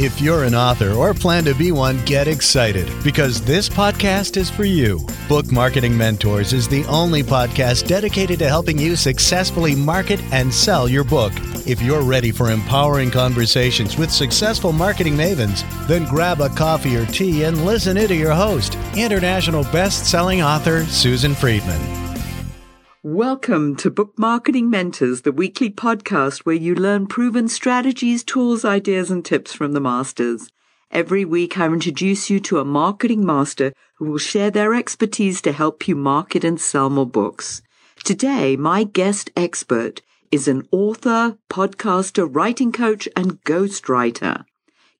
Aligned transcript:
If 0.00 0.20
you're 0.20 0.44
an 0.44 0.54
author 0.54 0.92
or 0.92 1.12
plan 1.12 1.42
to 1.46 1.54
be 1.56 1.72
one, 1.72 2.04
get 2.04 2.28
excited 2.28 2.88
because 3.02 3.42
this 3.42 3.68
podcast 3.68 4.36
is 4.36 4.48
for 4.48 4.64
you. 4.64 5.04
Book 5.28 5.50
Marketing 5.50 5.98
Mentors 5.98 6.52
is 6.52 6.68
the 6.68 6.84
only 6.84 7.24
podcast 7.24 7.88
dedicated 7.88 8.38
to 8.38 8.48
helping 8.48 8.78
you 8.78 8.94
successfully 8.94 9.74
market 9.74 10.22
and 10.30 10.54
sell 10.54 10.88
your 10.88 11.02
book. 11.02 11.32
If 11.66 11.82
you're 11.82 12.02
ready 12.02 12.30
for 12.30 12.52
empowering 12.52 13.10
conversations 13.10 13.98
with 13.98 14.12
successful 14.12 14.72
marketing 14.72 15.16
mavens, 15.16 15.64
then 15.88 16.04
grab 16.04 16.40
a 16.40 16.48
coffee 16.48 16.94
or 16.94 17.04
tea 17.06 17.42
and 17.42 17.66
listen 17.66 17.96
in 17.96 18.06
to 18.06 18.14
your 18.14 18.34
host, 18.34 18.78
international 18.96 19.64
best-selling 19.64 20.42
author 20.42 20.84
Susan 20.84 21.32
Friedmann. 21.32 22.07
Welcome 23.10 23.74
to 23.76 23.90
Book 23.90 24.18
Marketing 24.18 24.68
Mentors, 24.68 25.22
the 25.22 25.32
weekly 25.32 25.70
podcast 25.70 26.40
where 26.40 26.54
you 26.54 26.74
learn 26.74 27.06
proven 27.06 27.48
strategies, 27.48 28.22
tools, 28.22 28.66
ideas, 28.66 29.10
and 29.10 29.24
tips 29.24 29.54
from 29.54 29.72
the 29.72 29.80
masters. 29.80 30.50
Every 30.90 31.24
week, 31.24 31.56
I 31.56 31.64
introduce 31.64 32.28
you 32.28 32.38
to 32.40 32.58
a 32.58 32.66
marketing 32.66 33.24
master 33.24 33.72
who 33.94 34.10
will 34.10 34.18
share 34.18 34.50
their 34.50 34.74
expertise 34.74 35.40
to 35.40 35.52
help 35.52 35.88
you 35.88 35.96
market 35.96 36.44
and 36.44 36.60
sell 36.60 36.90
more 36.90 37.06
books. 37.06 37.62
Today, 38.04 38.56
my 38.56 38.84
guest 38.84 39.30
expert 39.34 40.02
is 40.30 40.46
an 40.46 40.68
author, 40.70 41.38
podcaster, 41.48 42.28
writing 42.30 42.72
coach, 42.72 43.08
and 43.16 43.42
ghostwriter. 43.44 44.44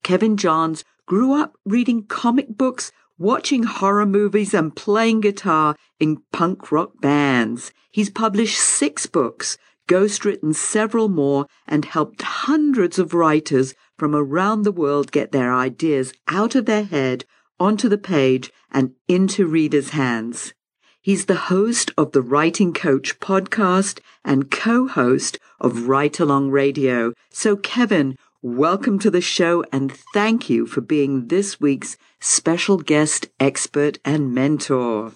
Kevin 0.03 0.39
Johns 0.39 0.83
grew 1.05 1.35
up 1.35 1.59
reading 1.67 2.05
comic 2.05 2.57
books, 2.57 2.91
watching 3.19 3.65
horror 3.65 4.07
movies, 4.07 4.55
and 4.55 4.75
playing 4.75 5.21
guitar 5.21 5.77
in 5.99 6.23
punk 6.33 6.73
rock 6.73 6.93
bands. 7.01 7.73
He's 7.91 8.11
published 8.11 8.59
six 8.59 9.07
books, 9.07 9.59
ghostwritten 9.89 10.55
several 10.55 11.09
more, 11.09 11.47
and 11.67 11.85
helped 11.85 12.23
hundreds 12.23 12.99
of 12.99 13.15
writers 13.15 13.75
from 13.99 14.15
around 14.15 14.63
the 14.63 14.73
world 14.73 15.11
get 15.11 15.33
their 15.33 15.53
ideas 15.53 16.13
out 16.29 16.55
of 16.55 16.67
their 16.67 16.85
head, 16.85 17.25
onto 17.59 17.89
the 17.89 17.99
page, 17.99 18.53
and 18.71 18.93
into 19.09 19.47
readers' 19.47 19.91
hands. 19.91 20.55
He's 21.01 21.25
the 21.25 21.37
host 21.37 21.91
of 21.97 22.13
the 22.13 22.23
Writing 22.23 22.75
Coach 22.75 23.19
podcast 23.19 24.01
and 24.25 24.51
co-host 24.51 25.39
of 25.59 25.89
Write 25.89 26.21
Along 26.21 26.51
Radio. 26.51 27.15
So 27.31 27.57
Kevin, 27.57 28.17
welcome 28.43 29.01
to 29.01 29.11
the 29.11 29.21
show 29.21 29.65
and 29.73 29.93
thank 30.15 30.49
you 30.49 30.65
for 30.65 30.81
being 30.81 31.27
this 31.27 31.61
week's 31.61 31.97
special 32.21 32.77
guest 32.77 33.27
expert 33.41 33.99
and 34.05 34.33
mentor. 34.33 35.13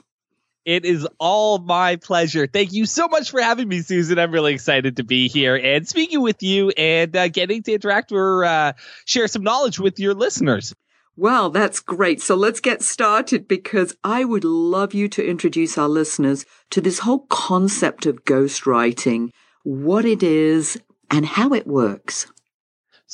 It 0.65 0.85
is 0.85 1.07
all 1.19 1.59
my 1.59 1.97
pleasure. 1.97 2.47
Thank 2.47 2.73
you 2.73 2.85
so 2.85 3.09
much 3.09 3.31
for 3.31 3.41
having 3.41 3.69
me, 3.69 3.81
Susan. 3.83 4.19
I'm 4.19 4.33
really 4.33 4.55
excited 4.55 4.97
to 4.97 5.05
be 5.05 5.29
here 5.29 5.57
and 5.57 5.87
speaking 5.89 6.21
with 6.21 6.43
you 6.43 6.71
and 6.71 7.15
uh, 7.17 7.29
getting 7.29 7.63
to 7.65 7.73
interact 7.73 8.11
or 8.13 8.45
uh, 8.45 8.73
share 9.05 9.29
some 9.29 9.43
knowledge 9.43 9.79
with 9.79 10.01
your 10.01 10.15
listeners. 10.15 10.75
Well, 11.17 11.51
that's 11.51 11.79
great. 11.81 12.21
So 12.23 12.35
let's 12.35 12.61
get 12.61 12.83
started 12.83 13.47
because 13.47 13.95
I 14.03 14.25
would 14.25 14.45
love 14.45 14.95
you 14.95 15.09
to 15.11 15.25
introduce 15.25 15.77
our 15.79 15.89
listeners 15.89 16.45
to 16.71 16.81
this 16.81 17.01
whole 17.01 17.27
concept 17.29 18.07
of 18.07 18.25
ghostwriting, 18.25 19.31
what 19.63 20.05
it 20.05 20.23
is, 20.23 20.81
and 21.11 21.27
how 21.27 21.53
it 21.53 21.67
works. 21.67 22.27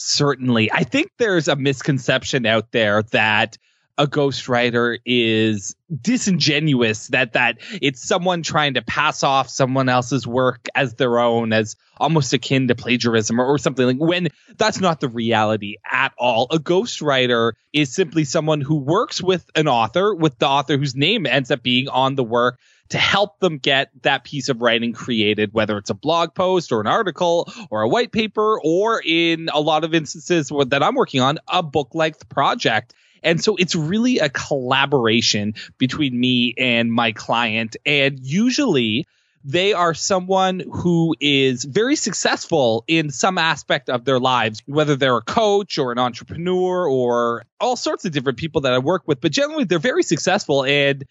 Certainly. 0.01 0.71
I 0.71 0.85
think 0.85 1.11
there's 1.19 1.49
a 1.49 1.57
misconception 1.57 2.47
out 2.47 2.71
there 2.71 3.03
that 3.11 3.59
a 3.99 4.07
ghostwriter 4.07 4.97
is 5.05 5.75
disingenuous 6.01 7.09
that 7.09 7.33
that 7.33 7.59
it's 7.83 8.07
someone 8.07 8.45
trying 8.45 8.75
to 8.75 8.83
pass 8.83 9.25
off 9.25 9.51
someone 9.51 9.89
else's 9.89 10.25
work 10.25 10.69
as 10.77 10.95
their 10.95 11.19
own 11.19 11.53
as 11.53 11.75
almost 11.97 12.33
akin 12.33 12.69
to 12.69 12.77
plagiarism 12.77 13.41
or, 13.41 13.45
or 13.45 13.59
something 13.59 13.87
like 13.87 13.97
when 13.99 14.29
that's 14.57 14.79
not 14.79 15.01
the 15.01 15.09
reality 15.09 15.75
at 15.91 16.13
all 16.17 16.47
a 16.53 16.59
ghostwriter 16.59 17.55
is 17.73 17.93
simply 17.93 18.23
someone 18.23 18.61
who 18.61 18.77
works 18.77 19.21
with 19.21 19.45
an 19.57 19.67
author 19.67 20.15
with 20.15 20.39
the 20.39 20.47
author 20.47 20.79
whose 20.79 20.95
name 20.95 21.27
ends 21.27 21.51
up 21.51 21.65
being 21.65 21.89
on 21.89 22.15
the 22.15 22.23
work 22.23 22.61
to 22.91 22.99
help 22.99 23.39
them 23.41 23.59
get 23.59 23.91
that 24.03 24.25
piece 24.25 24.49
of 24.49 24.63
writing 24.63 24.93
created, 24.93 25.53
whether 25.53 25.77
it's 25.79 25.91
a 25.91 25.95
blog 25.95 26.35
post 26.35 26.73
or 26.73 26.81
an 26.81 26.87
article 26.87 27.53
or 27.71 27.83
a 27.83 27.89
white 27.89 28.13
paper, 28.13 28.61
or 28.63 29.03
in 29.05 29.49
a 29.53 29.61
lot 29.61 29.85
of 29.85 29.95
instances 29.95 30.51
that 30.69 30.83
I'm 30.83 30.95
working 30.95 31.21
on, 31.21 31.39
a 31.49 31.63
book 31.63 31.95
length 31.95 32.29
project. 32.29 32.95
And 33.23 33.43
so 33.43 33.57
it's 33.57 33.75
really 33.75 34.19
a 34.21 34.29
collaboration 34.29 35.55
between 35.77 36.19
me 36.19 36.55
and 36.57 36.93
my 36.93 37.13
client. 37.13 37.77
And 37.85 38.19
usually 38.21 39.07
they 39.45 39.73
are 39.73 39.95
someone 39.95 40.63
who 40.71 41.15
is 41.21 41.65
very 41.65 41.97
successful 41.97 42.85
in 42.87 43.11
some 43.11 43.39
aspect 43.39 43.89
of 43.89 44.05
their 44.05 44.19
lives, 44.19 44.63
whether 44.67 44.97
they're 44.97 45.17
a 45.17 45.23
coach 45.23 45.79
or 45.79 45.93
an 45.93 45.99
entrepreneur 45.99 46.89
or 46.89 47.45
all 47.61 47.77
sorts 47.77 48.05
of 48.05 48.13
different 48.13 48.39
people 48.39 48.63
that 48.63 48.73
I 48.73 48.79
work 48.79 49.03
with. 49.07 49.21
But 49.21 49.33
generally, 49.33 49.65
they're 49.65 49.79
very 49.79 50.03
successful 50.03 50.65
and 50.65 51.05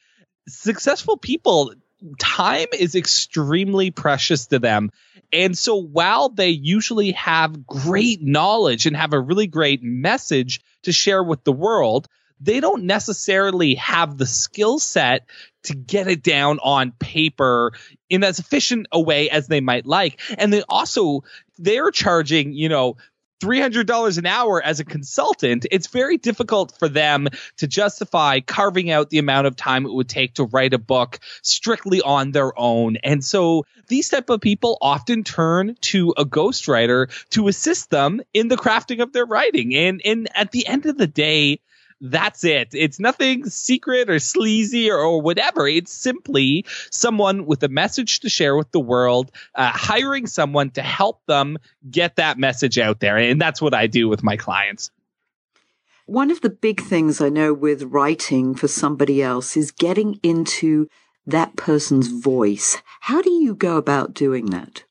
successful 0.48 1.18
people. 1.18 1.74
Time 2.20 2.68
is 2.78 2.96
extremely 2.96 3.92
precious 3.92 4.48
to 4.48 4.60
them. 4.60 4.92
And 5.34 5.58
so 5.58 5.76
while 5.76 6.30
they 6.30 6.50
usually 6.50 7.12
have 7.14 7.66
great 7.66 8.22
knowledge 8.22 8.86
and 8.86 8.96
have 8.96 9.14
a 9.14 9.20
really 9.20 9.48
great 9.48 9.84
message 9.84 10.62
to 10.84 10.92
share 10.92 11.24
with 11.24 11.44
the 11.44 11.52
world, 11.52 12.08
they 12.40 12.60
don't 12.60 12.84
necessarily 12.84 13.76
have 13.76 14.18
the 14.18 14.28
skill 14.28 14.80
set 14.80 15.26
to 15.64 15.76
get 15.76 16.08
it 16.08 16.24
down 16.24 16.60
on 16.60 16.92
paper 16.92 17.74
in 18.10 18.24
as 18.24 18.40
efficient 18.40 18.88
a 18.92 19.02
way 19.02 19.30
as 19.30 19.48
they 19.48 19.60
might 19.60 19.86
like. 19.86 20.20
And 20.38 20.54
they 20.54 20.64
also 20.70 21.24
they're 21.58 21.92
charging, 21.92 22.54
you 22.54 22.70
know, 22.70 22.98
$300 23.42 24.18
an 24.18 24.26
hour 24.26 24.62
as 24.62 24.80
a 24.80 24.86
consultant, 24.86 25.66
it's 25.72 25.88
very 25.88 26.18
difficult 26.18 26.74
for 26.78 26.90
them 26.90 27.28
to 27.58 27.68
justify 27.68 28.40
carving 28.40 28.90
out 28.90 29.10
the 29.10 29.20
amount 29.20 29.48
of 29.48 29.56
time 29.56 29.86
it 29.86 29.94
would 29.94 30.10
take 30.10 30.36
to 30.36 30.46
write 30.46 30.74
a 30.74 30.80
book 30.80 31.20
strictly 31.42 32.02
on 32.02 32.32
their 32.32 32.58
own. 32.60 32.98
And 33.04 33.24
so 33.24 33.66
these 33.88 34.10
type 34.10 34.30
of 34.30 34.42
people 34.42 34.78
often 34.82 35.24
turn 35.24 35.76
to 35.82 36.14
a 36.18 36.26
ghostwriter 36.26 37.10
to 37.30 37.48
assist 37.48 37.90
them 37.90 38.22
in 38.34 38.48
the 38.48 38.58
crafting 38.58 39.02
of 39.02 39.14
their 39.14 39.26
writing. 39.26 39.76
And, 39.76 40.02
and 40.04 40.30
at 40.36 40.52
the 40.52 40.66
end 40.66 40.86
of 40.86 40.98
the 40.98 41.08
day, 41.08 41.60
that's 42.02 42.44
it. 42.44 42.70
It's 42.74 43.00
nothing 43.00 43.50
secret 43.50 44.10
or 44.10 44.20
sleazy 44.20 44.92
or, 44.92 45.00
or 45.00 45.22
whatever. 45.22 45.68
It's 45.68 45.92
simply 45.92 46.66
someone 46.92 47.46
with 47.46 47.64
a 47.64 47.70
message 47.70 48.20
to 48.22 48.30
share 48.30 48.56
with 48.56 48.72
the 48.72 48.80
world, 48.80 49.32
uh, 49.56 49.72
hiring 49.74 50.28
someone 50.28 50.70
to 50.72 50.82
help 50.82 51.26
them 51.26 51.58
get 51.90 52.18
that 52.18 52.38
message 52.38 52.78
out 52.78 53.00
there. 53.00 53.18
And 53.18 53.42
that's 53.42 53.62
what 53.62 53.74
I 53.74 53.88
do 53.88 54.08
with 54.08 54.24
my 54.24 54.38
clients. 54.38 54.92
One 56.06 56.32
of 56.32 56.42
the 56.42 56.50
big 56.50 56.82
things 56.82 57.20
I 57.20 57.30
know 57.30 57.54
with 57.54 57.84
writing 57.84 58.56
for 58.56 58.68
somebody 58.68 59.22
else 59.22 59.58
is 59.58 59.72
getting 59.72 60.20
into 60.24 60.88
that 61.26 61.58
person's 61.58 62.08
voice. 62.08 62.78
How 63.02 63.22
do 63.22 63.30
you 63.30 63.54
go 63.54 63.76
about 63.76 64.14
doing 64.14 64.46
that? 64.48 64.86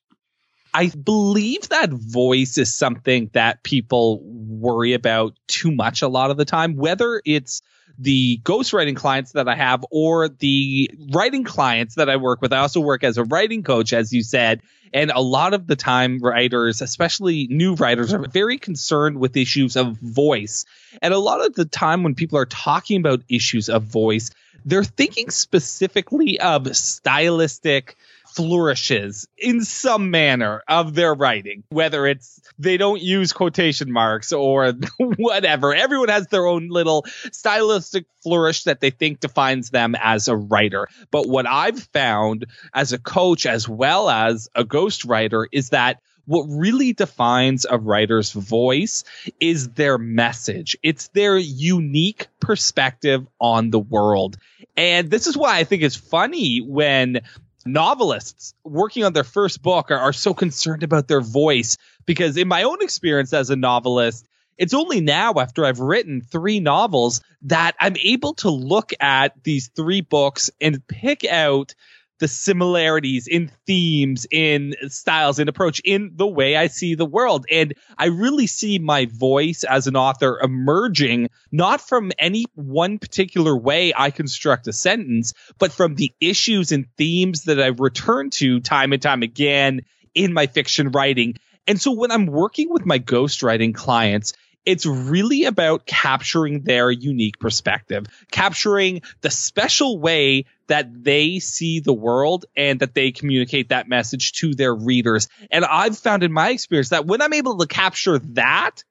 I 0.76 0.90
believe 0.90 1.70
that 1.70 1.88
voice 1.90 2.58
is 2.58 2.74
something 2.74 3.30
that 3.32 3.62
people 3.62 4.20
worry 4.22 4.92
about 4.92 5.32
too 5.48 5.72
much 5.72 6.02
a 6.02 6.08
lot 6.08 6.30
of 6.30 6.36
the 6.36 6.44
time, 6.44 6.76
whether 6.76 7.22
it's 7.24 7.62
the 7.98 8.38
ghostwriting 8.42 8.94
clients 8.94 9.32
that 9.32 9.48
I 9.48 9.54
have 9.54 9.86
or 9.90 10.28
the 10.28 10.90
writing 11.14 11.44
clients 11.44 11.94
that 11.94 12.10
I 12.10 12.16
work 12.16 12.42
with. 12.42 12.52
I 12.52 12.58
also 12.58 12.80
work 12.80 13.04
as 13.04 13.16
a 13.16 13.24
writing 13.24 13.62
coach, 13.62 13.94
as 13.94 14.12
you 14.12 14.22
said. 14.22 14.60
And 14.92 15.10
a 15.10 15.20
lot 15.22 15.54
of 15.54 15.66
the 15.66 15.76
time, 15.76 16.18
writers, 16.18 16.82
especially 16.82 17.46
new 17.48 17.74
writers, 17.74 18.12
are 18.12 18.28
very 18.28 18.58
concerned 18.58 19.18
with 19.18 19.34
issues 19.34 19.76
of 19.76 19.96
voice. 19.96 20.66
And 21.00 21.14
a 21.14 21.18
lot 21.18 21.42
of 21.44 21.54
the 21.54 21.64
time, 21.64 22.02
when 22.02 22.14
people 22.14 22.38
are 22.38 22.44
talking 22.44 23.00
about 23.00 23.22
issues 23.30 23.70
of 23.70 23.84
voice, 23.84 24.30
they're 24.66 24.84
thinking 24.84 25.30
specifically 25.30 26.38
of 26.38 26.76
stylistic 26.76 27.96
flourishes 28.36 29.26
in 29.38 29.64
some 29.64 30.10
manner 30.10 30.62
of 30.68 30.94
their 30.94 31.14
writing, 31.14 31.64
whether 31.70 32.06
it's 32.06 32.38
they 32.58 32.76
don't 32.76 33.00
use 33.00 33.32
quotation 33.32 33.90
marks 33.90 34.32
or 34.32 34.72
whatever. 34.98 35.74
Everyone 35.74 36.10
has 36.10 36.26
their 36.26 36.46
own 36.46 36.68
little 36.68 37.06
stylistic 37.32 38.04
flourish 38.22 38.64
that 38.64 38.80
they 38.80 38.90
think 38.90 39.20
defines 39.20 39.70
them 39.70 39.94
as 39.98 40.28
a 40.28 40.36
writer. 40.36 40.86
But 41.10 41.26
what 41.26 41.46
I've 41.46 41.82
found 41.82 42.46
as 42.74 42.92
a 42.92 42.98
coach 42.98 43.46
as 43.46 43.66
well 43.66 44.10
as 44.10 44.48
a 44.54 44.64
ghostwriter 44.64 45.46
is 45.50 45.70
that 45.70 46.00
what 46.26 46.44
really 46.44 46.92
defines 46.92 47.64
a 47.68 47.78
writer's 47.78 48.32
voice 48.32 49.04
is 49.40 49.68
their 49.70 49.96
message. 49.96 50.76
It's 50.82 51.08
their 51.08 51.38
unique 51.38 52.26
perspective 52.40 53.26
on 53.40 53.70
the 53.70 53.78
world. 53.78 54.36
And 54.76 55.10
this 55.10 55.26
is 55.26 55.36
why 55.36 55.58
I 55.58 55.64
think 55.64 55.82
it's 55.82 55.96
funny 55.96 56.58
when 56.58 57.20
novelists 57.66 58.54
working 58.64 59.04
on 59.04 59.12
their 59.12 59.24
first 59.24 59.62
book 59.62 59.90
are, 59.90 59.98
are 59.98 60.12
so 60.12 60.34
concerned 60.34 60.82
about 60.82 61.08
their 61.08 61.20
voice 61.20 61.76
because 62.06 62.36
in 62.36 62.48
my 62.48 62.62
own 62.62 62.78
experience 62.80 63.32
as 63.32 63.50
a 63.50 63.56
novelist 63.56 64.26
it's 64.58 64.74
only 64.74 65.00
now 65.00 65.34
after 65.34 65.64
I've 65.64 65.80
written 65.80 66.22
three 66.22 66.60
novels 66.60 67.20
that 67.42 67.76
I'm 67.78 67.96
able 68.02 68.34
to 68.34 68.50
look 68.50 68.92
at 69.00 69.42
these 69.44 69.68
three 69.68 70.00
books 70.00 70.50
and 70.60 70.86
pick 70.86 71.24
out 71.24 71.74
the 72.18 72.28
similarities 72.28 73.26
in 73.26 73.50
themes, 73.66 74.26
in 74.30 74.74
styles, 74.88 75.38
in 75.38 75.48
approach, 75.48 75.80
in 75.84 76.12
the 76.16 76.26
way 76.26 76.56
I 76.56 76.68
see 76.68 76.94
the 76.94 77.04
world. 77.04 77.46
And 77.50 77.74
I 77.98 78.06
really 78.06 78.46
see 78.46 78.78
my 78.78 79.06
voice 79.06 79.64
as 79.64 79.86
an 79.86 79.96
author 79.96 80.38
emerging 80.40 81.28
not 81.52 81.80
from 81.80 82.12
any 82.18 82.44
one 82.54 82.98
particular 82.98 83.56
way 83.56 83.92
I 83.96 84.10
construct 84.10 84.66
a 84.66 84.72
sentence, 84.72 85.34
but 85.58 85.72
from 85.72 85.94
the 85.94 86.12
issues 86.20 86.72
and 86.72 86.86
themes 86.96 87.44
that 87.44 87.60
I 87.60 87.68
return 87.68 88.30
to 88.30 88.60
time 88.60 88.92
and 88.92 89.02
time 89.02 89.22
again 89.22 89.82
in 90.14 90.32
my 90.32 90.46
fiction 90.46 90.90
writing. 90.90 91.34
And 91.66 91.80
so 91.80 91.92
when 91.92 92.10
I'm 92.10 92.26
working 92.26 92.70
with 92.70 92.86
my 92.86 92.98
ghostwriting 92.98 93.74
clients, 93.74 94.32
it's 94.66 94.84
really 94.84 95.44
about 95.44 95.86
capturing 95.86 96.62
their 96.62 96.90
unique 96.90 97.38
perspective, 97.38 98.06
capturing 98.32 99.02
the 99.20 99.30
special 99.30 99.98
way 99.98 100.44
that 100.66 101.04
they 101.04 101.38
see 101.38 101.78
the 101.78 101.94
world 101.94 102.44
and 102.56 102.80
that 102.80 102.92
they 102.92 103.12
communicate 103.12 103.68
that 103.68 103.88
message 103.88 104.32
to 104.32 104.54
their 104.54 104.74
readers. 104.74 105.28
And 105.50 105.64
I've 105.64 105.96
found 105.96 106.24
in 106.24 106.32
my 106.32 106.50
experience 106.50 106.88
that 106.88 107.06
when 107.06 107.22
I'm 107.22 107.32
able 107.32 107.58
to 107.58 107.66
capture 107.66 108.18
that, 108.18 108.82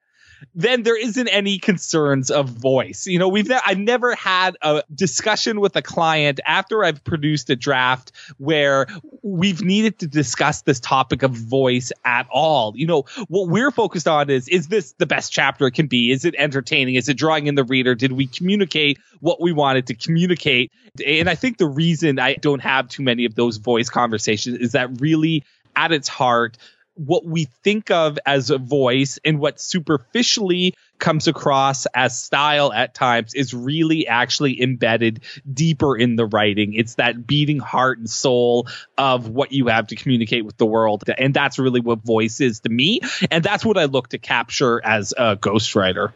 then 0.53 0.83
there 0.83 0.97
isn't 0.97 1.27
any 1.27 1.59
concerns 1.59 2.31
of 2.31 2.49
voice. 2.49 3.07
You 3.07 3.19
know, 3.19 3.27
we've 3.27 3.47
ne- 3.47 3.59
I've 3.65 3.77
never 3.77 4.15
had 4.15 4.57
a 4.61 4.83
discussion 4.93 5.59
with 5.59 5.75
a 5.75 5.81
client 5.81 6.39
after 6.45 6.83
I've 6.83 7.03
produced 7.03 7.49
a 7.49 7.55
draft 7.55 8.11
where 8.37 8.87
we've 9.21 9.61
needed 9.61 9.99
to 9.99 10.07
discuss 10.07 10.61
this 10.61 10.79
topic 10.79 11.23
of 11.23 11.31
voice 11.31 11.91
at 12.03 12.27
all. 12.31 12.73
You 12.75 12.87
know, 12.87 13.05
what 13.27 13.49
we're 13.49 13.71
focused 13.71 14.07
on 14.07 14.29
is 14.29 14.47
is 14.47 14.67
this 14.67 14.93
the 14.93 15.05
best 15.05 15.31
chapter 15.31 15.67
it 15.67 15.71
can 15.71 15.87
be? 15.87 16.11
Is 16.11 16.25
it 16.25 16.35
entertaining? 16.37 16.95
Is 16.95 17.09
it 17.09 17.17
drawing 17.17 17.47
in 17.47 17.55
the 17.55 17.63
reader? 17.63 17.95
Did 17.95 18.11
we 18.11 18.27
communicate 18.27 18.99
what 19.19 19.41
we 19.41 19.51
wanted 19.51 19.87
to 19.87 19.95
communicate? 19.95 20.71
And 21.05 21.29
I 21.29 21.35
think 21.35 21.57
the 21.57 21.67
reason 21.67 22.19
I 22.19 22.35
don't 22.35 22.61
have 22.61 22.87
too 22.87 23.03
many 23.03 23.25
of 23.25 23.35
those 23.35 23.57
voice 23.57 23.89
conversations 23.89 24.57
is 24.59 24.71
that 24.73 25.01
really 25.01 25.43
at 25.75 25.91
its 25.91 26.07
heart 26.07 26.57
what 26.95 27.25
we 27.25 27.45
think 27.63 27.91
of 27.91 28.17
as 28.25 28.49
a 28.49 28.57
voice 28.57 29.19
and 29.23 29.39
what 29.39 29.59
superficially 29.59 30.73
comes 30.97 31.27
across 31.27 31.85
as 31.87 32.17
style 32.17 32.71
at 32.71 32.93
times 32.93 33.33
is 33.33 33.53
really 33.53 34.07
actually 34.07 34.61
embedded 34.61 35.21
deeper 35.51 35.97
in 35.97 36.15
the 36.15 36.25
writing. 36.25 36.73
It's 36.73 36.95
that 36.95 37.27
beating 37.27 37.59
heart 37.59 37.99
and 37.99 38.09
soul 38.09 38.67
of 38.97 39.27
what 39.27 39.51
you 39.51 39.67
have 39.67 39.87
to 39.87 39.95
communicate 39.95 40.45
with 40.45 40.57
the 40.57 40.65
world. 40.65 41.03
And 41.17 41.33
that's 41.33 41.59
really 41.59 41.81
what 41.81 42.03
voice 42.05 42.39
is 42.39 42.61
to 42.61 42.69
me. 42.69 43.01
And 43.29 43.43
that's 43.43 43.65
what 43.65 43.77
I 43.77 43.85
look 43.85 44.09
to 44.09 44.17
capture 44.17 44.81
as 44.83 45.13
a 45.17 45.35
ghostwriter. 45.35 46.13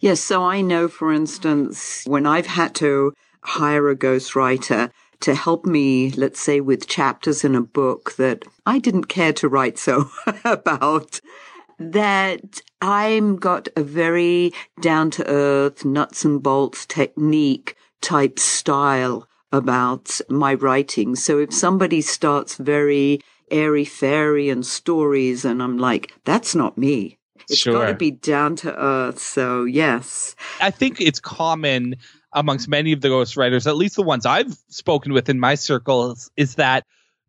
Yes. 0.00 0.20
So 0.20 0.42
I 0.42 0.62
know, 0.62 0.88
for 0.88 1.12
instance, 1.12 2.02
when 2.06 2.26
I've 2.26 2.46
had 2.46 2.74
to 2.76 3.12
hire 3.44 3.88
a 3.88 3.96
ghostwriter, 3.96 4.90
to 5.22 5.34
help 5.34 5.64
me, 5.64 6.10
let's 6.10 6.40
say, 6.40 6.60
with 6.60 6.88
chapters 6.88 7.44
in 7.44 7.54
a 7.54 7.62
book 7.62 8.16
that 8.16 8.44
I 8.66 8.78
didn't 8.78 9.04
care 9.04 9.32
to 9.34 9.48
write 9.48 9.78
so 9.78 10.10
about, 10.44 11.20
that 11.78 12.60
I'm 12.80 13.36
got 13.36 13.68
a 13.76 13.82
very 13.82 14.52
down 14.80 15.10
to 15.12 15.28
earth, 15.28 15.84
nuts 15.84 16.24
and 16.24 16.42
bolts 16.42 16.86
technique 16.86 17.76
type 18.00 18.38
style 18.38 19.28
about 19.52 20.20
my 20.28 20.54
writing. 20.54 21.14
So 21.14 21.38
if 21.38 21.52
somebody 21.52 22.00
starts 22.00 22.56
very 22.56 23.20
airy 23.50 23.84
fairy 23.84 24.48
and 24.48 24.64
stories, 24.64 25.44
and 25.44 25.62
I'm 25.62 25.78
like, 25.78 26.14
that's 26.24 26.54
not 26.54 26.78
me. 26.78 27.18
It's 27.48 27.58
sure. 27.58 27.74
got 27.74 27.86
to 27.86 27.94
be 27.94 28.10
down 28.10 28.56
to 28.56 28.74
earth. 28.74 29.18
So, 29.18 29.64
yes. 29.64 30.34
I 30.60 30.70
think 30.70 31.00
it's 31.00 31.20
common 31.20 31.96
amongst 32.32 32.68
many 32.68 32.92
of 32.92 33.00
the 33.00 33.08
ghostwriters, 33.08 33.66
at 33.66 33.76
least 33.76 33.96
the 33.96 34.02
ones 34.02 34.26
I've 34.26 34.56
spoken 34.68 35.12
with 35.12 35.28
in 35.28 35.38
my 35.38 35.54
circles, 35.54 36.30
is 36.36 36.56
that 36.56 36.84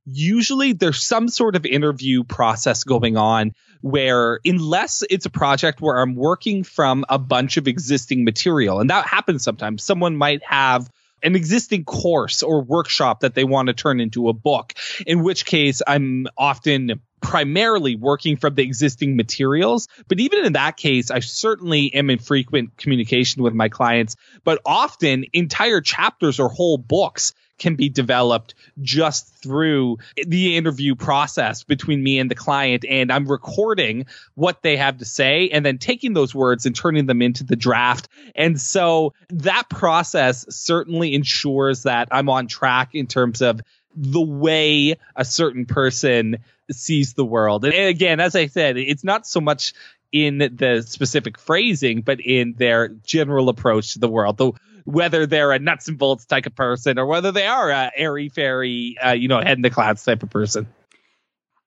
usually 0.05 0.73
there's 0.73 1.01
some 1.01 1.29
sort 1.29 1.55
of 1.55 1.65
interview 1.65 2.23
process 2.23 2.83
going 2.83 3.15
on 3.15 3.53
where 3.81 4.39
unless 4.45 5.03
it's 5.09 5.25
a 5.25 5.29
project 5.29 5.81
where 5.81 5.99
I'm 5.99 6.15
working 6.15 6.63
from 6.63 7.05
a 7.09 7.19
bunch 7.19 7.57
of 7.57 7.67
existing 7.67 8.23
material, 8.23 8.79
and 8.79 8.89
that 8.89 9.05
happens 9.05 9.43
sometimes, 9.43 9.83
someone 9.83 10.15
might 10.15 10.43
have 10.43 10.89
an 11.23 11.35
existing 11.35 11.85
course 11.85 12.43
or 12.43 12.61
workshop 12.61 13.21
that 13.21 13.33
they 13.33 13.43
want 13.43 13.67
to 13.67 13.73
turn 13.73 13.99
into 13.99 14.29
a 14.29 14.33
book, 14.33 14.73
in 15.07 15.23
which 15.23 15.45
case 15.45 15.81
I'm 15.85 16.27
often 16.37 17.01
primarily 17.21 17.95
working 17.95 18.35
from 18.35 18.53
the 18.55 18.63
existing 18.63 19.15
materials. 19.15 19.87
But 20.07 20.19
even 20.19 20.45
in 20.45 20.53
that 20.53 20.77
case, 20.77 21.09
I 21.09 21.19
certainly 21.19 21.93
am 21.93 22.09
in 22.09 22.19
frequent 22.19 22.77
communication 22.77 23.41
with 23.41 23.53
my 23.53 23.69
clients. 23.69 24.17
But 24.43 24.61
often, 24.65 25.25
entire 25.31 25.79
chapters 25.81 26.39
or 26.39 26.49
whole 26.49 26.77
books 26.77 27.33
can 27.63 27.75
be 27.75 27.87
developed 27.87 28.53
just 28.81 29.33
through 29.41 29.97
the 30.27 30.57
interview 30.57 30.95
process 30.95 31.63
between 31.63 32.03
me 32.03 32.19
and 32.19 32.29
the 32.29 32.35
client. 32.35 32.83
And 32.87 33.09
I'm 33.09 33.25
recording 33.25 34.05
what 34.35 34.61
they 34.63 34.75
have 34.75 34.97
to 34.97 35.05
say 35.05 35.47
and 35.47 35.65
then 35.65 35.77
taking 35.77 36.13
those 36.13 36.35
words 36.35 36.65
and 36.65 36.75
turning 36.75 37.05
them 37.05 37.21
into 37.21 37.45
the 37.45 37.55
draft. 37.55 38.09
And 38.35 38.59
so 38.59 39.13
that 39.29 39.69
process 39.69 40.45
certainly 40.53 41.15
ensures 41.15 41.83
that 41.83 42.09
I'm 42.11 42.27
on 42.27 42.47
track 42.47 42.93
in 42.93 43.07
terms 43.07 43.41
of 43.41 43.61
the 43.95 44.21
way 44.21 44.97
a 45.15 45.23
certain 45.23 45.65
person 45.65 46.39
sees 46.69 47.13
the 47.13 47.25
world. 47.25 47.63
And 47.63 47.73
again, 47.73 48.19
as 48.19 48.35
I 48.35 48.47
said, 48.47 48.75
it's 48.75 49.05
not 49.05 49.25
so 49.25 49.39
much 49.39 49.73
in 50.11 50.39
the 50.39 50.83
specific 50.85 51.39
phrasing, 51.39 52.01
but 52.01 52.19
in 52.19 52.55
their 52.57 52.89
general 52.89 53.47
approach 53.47 53.93
to 53.93 53.99
the 53.99 54.09
world. 54.09 54.37
Though 54.37 54.55
whether 54.85 55.25
they're 55.25 55.51
a 55.51 55.59
nuts 55.59 55.87
and 55.87 55.97
bolts 55.97 56.25
type 56.25 56.45
of 56.45 56.55
person 56.55 56.97
or 56.99 57.05
whether 57.05 57.31
they 57.31 57.47
are 57.47 57.69
a 57.69 57.91
airy 57.95 58.29
fairy, 58.29 58.97
uh, 59.03 59.11
you 59.11 59.27
know, 59.27 59.41
head 59.41 59.57
in 59.57 59.61
the 59.61 59.69
clouds 59.69 60.03
type 60.03 60.23
of 60.23 60.29
person. 60.29 60.67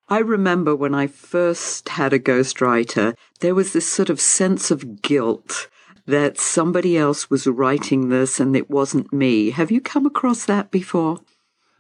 I 0.09 0.19
remember 0.19 0.77
when 0.77 0.95
I 0.95 1.09
first 1.09 1.89
had 1.89 2.13
a 2.13 2.19
ghostwriter, 2.19 3.15
there 3.41 3.55
was 3.55 3.73
this 3.73 3.89
sort 3.89 4.09
of 4.09 4.21
sense 4.21 4.71
of 4.71 5.03
guilt 5.03 5.69
that 6.07 6.39
somebody 6.39 6.97
else 6.97 7.29
was 7.29 7.47
writing 7.47 8.09
this 8.09 8.39
and 8.39 8.57
it 8.57 8.71
wasn't 8.71 9.13
me. 9.13 9.51
Have 9.51 9.73
you 9.73 9.81
come 9.81 10.07
across 10.07 10.45
that 10.45 10.71
before? 10.71 11.19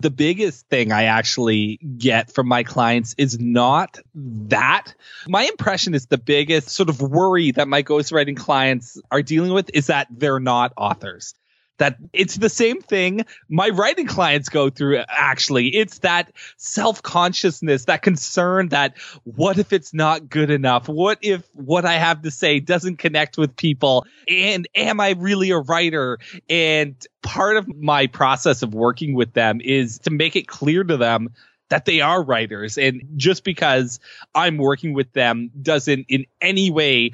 The 0.00 0.10
biggest 0.10 0.69
thing 0.69 0.93
I 0.93 1.04
actually 1.04 1.78
get 1.98 2.31
from 2.31 2.48
my 2.48 2.62
clients 2.62 3.14
is 3.19 3.38
not 3.40 3.98
that. 4.14 4.94
My 5.26 5.44
impression 5.44 5.94
is 5.94 6.06
the 6.06 6.19
biggest 6.19 6.69
sort 6.69 6.88
of 6.88 7.00
worry 7.00 7.52
that 7.52 7.69
my 7.69 7.82
ghostwriting 7.82 8.37
clients 8.37 9.00
are 9.10 9.22
dealing 9.22 9.52
with 9.52 9.70
is 9.72 9.87
that 9.87 10.08
they're 10.10 10.40
not 10.40 10.72
authors 10.76 11.34
that 11.78 11.96
it's 12.12 12.37
the 12.37 12.49
same 12.49 12.81
thing 12.81 13.25
my 13.49 13.69
writing 13.69 14.06
clients 14.06 14.49
go 14.49 14.70
through 14.70 15.02
actually. 15.08 15.69
It's 15.69 15.99
that 15.99 16.32
self-consciousness 16.56 17.87
that 17.87 18.02
concern 18.02 18.68
that 18.68 18.97
what 19.25 19.59
if 19.59 19.73
it's 19.73 19.92
not 19.92 20.28
good 20.28 20.50
enough? 20.50 20.88
What 20.88 21.18
if 21.23 21.42
what 21.52 21.85
i 21.85 21.95
have 21.95 22.23
to 22.23 22.30
say 22.30 22.61
doesn't 22.61 22.97
connect 22.97 23.38
with 23.38 23.56
people? 23.56 24.06
And 24.28 24.68
am 24.75 25.00
i 25.00 25.11
really 25.11 25.50
a 25.50 25.59
writer? 25.59 26.18
And 26.49 26.95
part 27.23 27.56
of 27.56 27.68
my 27.76 28.06
process 28.06 28.62
of 28.62 28.75
working 28.75 29.14
with 29.14 29.33
them 29.33 29.61
is 29.62 29.99
to 30.00 30.11
make 30.11 30.37
it 30.37 30.49
clear 30.49 30.85
to 30.85 30.97
them 30.97 31.30
that 31.68 31.85
they 31.85 32.00
are 32.00 32.23
writers. 32.23 32.78
And 32.78 33.02
just 33.16 33.45
because 33.45 33.99
I'm 34.35 34.56
working 34.56 34.92
with 34.92 35.12
them 35.12 35.50
doesn't 35.61 36.06
in 36.09 36.26
any 36.40 36.71
way 36.71 37.12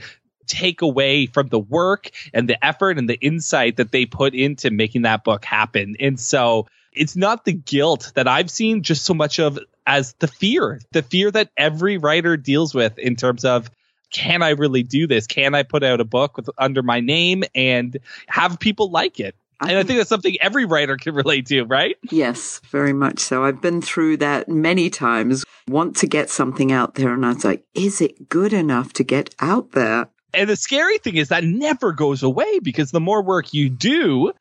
take 0.53 0.83
away 0.83 1.27
from 1.27 1.49
the 1.49 1.59
work 1.59 2.11
and 2.35 2.49
the 2.49 2.63
effort 2.65 2.99
and 2.99 3.09
the 3.09 3.19
insight 3.21 3.77
that 3.77 3.91
they 3.91 4.05
put 4.05 4.35
into 4.35 4.71
making 4.71 5.03
that 5.03 5.25
book 5.25 5.45
happen. 5.45 5.97
And 5.99 6.21
so 6.21 6.67
it's 6.93 7.17
not 7.17 7.47
the 7.47 7.55
guilt 7.55 8.13
that 8.15 8.29
I've 8.29 8.51
seen 8.51 8.83
just 8.83 9.07
so 9.07 9.15
much 9.15 9.41
of 9.41 9.59
as 9.87 10.13
the 10.19 10.29
fear, 10.29 10.81
the 10.93 11.03
fear 11.03 11.31
that 11.31 11.51
every 11.57 11.97
writer 11.97 12.37
deals 12.37 12.75
with 12.75 12.99
in 12.99 13.17
terms 13.17 13.45
of 13.45 13.71
can 14.13 14.43
I 14.43 14.51
really 14.51 14.83
do 14.83 15.07
this? 15.07 15.27
Can 15.27 15.55
I 15.55 15.63
put 15.63 15.83
out 15.83 16.01
a 16.01 16.05
book 16.05 16.37
with 16.37 16.51
under 16.59 16.83
my 16.83 17.01
name 17.01 17.45
and 17.55 17.97
have 18.29 18.61
people 18.61 18.91
like 18.91 19.19
it? 19.19 19.35
and 19.69 19.79
I 19.79 19.83
think 19.83 19.99
that's 19.99 20.09
something 20.09 20.37
every 20.41 20.65
writer 20.65 20.97
can 20.97 21.15
relate 21.15 21.47
to, 21.47 21.63
right? 21.65 21.97
Yes, 22.11 22.61
very 22.71 22.93
much 22.93 23.21
so. 23.21 23.45
I've 23.45 23.61
been 23.61 23.81
through 23.81 24.19
that 24.19 24.49
many 24.49 24.91
times. 24.91 25.45
Want 25.69 25.97
to 25.99 26.07
get 26.07 26.31
something 26.31 26.73
out 26.73 26.95
there, 26.95 27.13
and 27.13 27.25
I 27.25 27.33
was 27.33 27.45
like, 27.45 27.65
is 27.75 28.01
it 28.01 28.29
good 28.29 28.53
enough 28.53 28.93
to 28.95 29.05
get 29.05 29.35
out 29.41 29.73
there? 29.73 30.09
And 30.35 30.49
the 30.49 30.57
scary 30.57 30.99
thing 30.99 31.17
is 31.17 31.29
that 31.29 31.45
never 31.45 31.93
goes 31.93 32.23
away 32.23 32.59
because 32.61 32.91
the 32.91 33.01
more 33.01 33.23
work 33.23 33.53
you 33.53 33.69
do, 33.69 34.33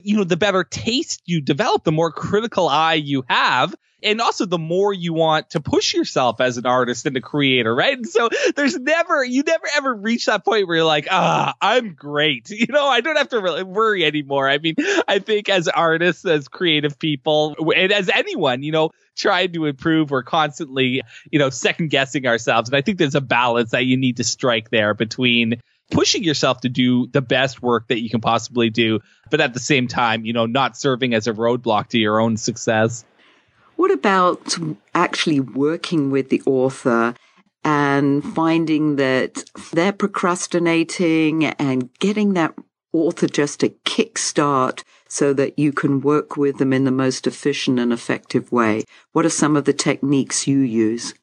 you 0.00 0.16
know, 0.16 0.24
the 0.24 0.36
better 0.36 0.64
taste 0.64 1.22
you 1.26 1.40
develop, 1.40 1.84
the 1.84 1.92
more 1.92 2.12
critical 2.12 2.68
eye 2.68 2.94
you 2.94 3.24
have. 3.28 3.74
And 4.00 4.20
also 4.20 4.46
the 4.46 4.58
more 4.58 4.92
you 4.92 5.12
want 5.12 5.50
to 5.50 5.60
push 5.60 5.92
yourself 5.92 6.40
as 6.40 6.56
an 6.56 6.66
artist 6.66 7.04
and 7.06 7.16
a 7.16 7.20
creator, 7.20 7.74
right? 7.74 7.96
And 7.96 8.06
so 8.06 8.28
there's 8.54 8.78
never, 8.78 9.24
you 9.24 9.42
never 9.42 9.66
ever 9.76 9.92
reach 9.92 10.26
that 10.26 10.44
point 10.44 10.68
where 10.68 10.76
you're 10.76 10.84
like, 10.84 11.08
ah, 11.10 11.54
I'm 11.60 11.94
great. 11.94 12.48
You 12.58 12.66
know, 12.68 12.86
I 12.86 13.00
don't 13.00 13.16
have 13.16 13.30
to 13.30 13.40
really 13.40 13.64
worry 13.64 14.04
anymore. 14.04 14.48
I 14.48 14.58
mean, 14.58 14.74
I 15.08 15.18
think 15.20 15.48
as 15.48 15.66
artists, 15.66 16.24
as 16.24 16.46
creative 16.46 16.98
people, 16.98 17.56
and 17.74 17.90
as 17.90 18.08
anyone, 18.08 18.62
you 18.62 18.72
know, 18.72 18.90
trying 19.16 19.52
to 19.54 19.64
improve, 19.64 20.10
we're 20.10 20.22
constantly, 20.22 21.02
you 21.30 21.38
know, 21.38 21.50
second 21.50 21.90
guessing 21.90 22.26
ourselves. 22.26 22.68
And 22.68 22.76
I 22.76 22.82
think 22.82 22.98
there's 22.98 23.14
a 23.14 23.20
balance 23.20 23.72
that 23.72 23.84
you 23.84 23.96
need 23.96 24.18
to 24.18 24.24
strike 24.24 24.70
there 24.70 24.94
between 24.94 25.60
pushing 25.90 26.22
yourself 26.22 26.60
to 26.60 26.68
do 26.68 27.06
the 27.08 27.22
best 27.22 27.62
work 27.62 27.88
that 27.88 28.00
you 28.00 28.10
can 28.10 28.20
possibly 28.20 28.70
do, 28.70 29.00
but 29.30 29.40
at 29.40 29.54
the 29.54 29.60
same 29.60 29.88
time, 29.88 30.24
you 30.24 30.32
know, 30.32 30.46
not 30.46 30.76
serving 30.76 31.14
as 31.14 31.26
a 31.26 31.32
roadblock 31.32 31.88
to 31.88 31.98
your 31.98 32.20
own 32.20 32.36
success. 32.36 33.04
What 33.76 33.90
about 33.90 34.56
actually 34.94 35.40
working 35.40 36.10
with 36.10 36.30
the 36.30 36.42
author 36.46 37.14
and 37.64 38.24
finding 38.34 38.96
that 38.96 39.44
they're 39.72 39.92
procrastinating 39.92 41.44
and 41.44 41.92
getting 41.98 42.34
that 42.34 42.54
author 42.92 43.26
just 43.26 43.62
a 43.62 43.68
kickstart 43.84 44.82
so 45.08 45.32
that 45.32 45.58
you 45.58 45.72
can 45.72 46.00
work 46.00 46.36
with 46.36 46.58
them 46.58 46.72
in 46.72 46.84
the 46.84 46.90
most 46.90 47.26
efficient 47.26 47.78
and 47.78 47.92
effective 47.92 48.50
way? 48.50 48.84
What 49.12 49.24
are 49.24 49.30
some 49.30 49.56
of 49.56 49.64
the 49.64 49.72
techniques 49.72 50.46
you 50.46 50.58
use? 50.58 51.14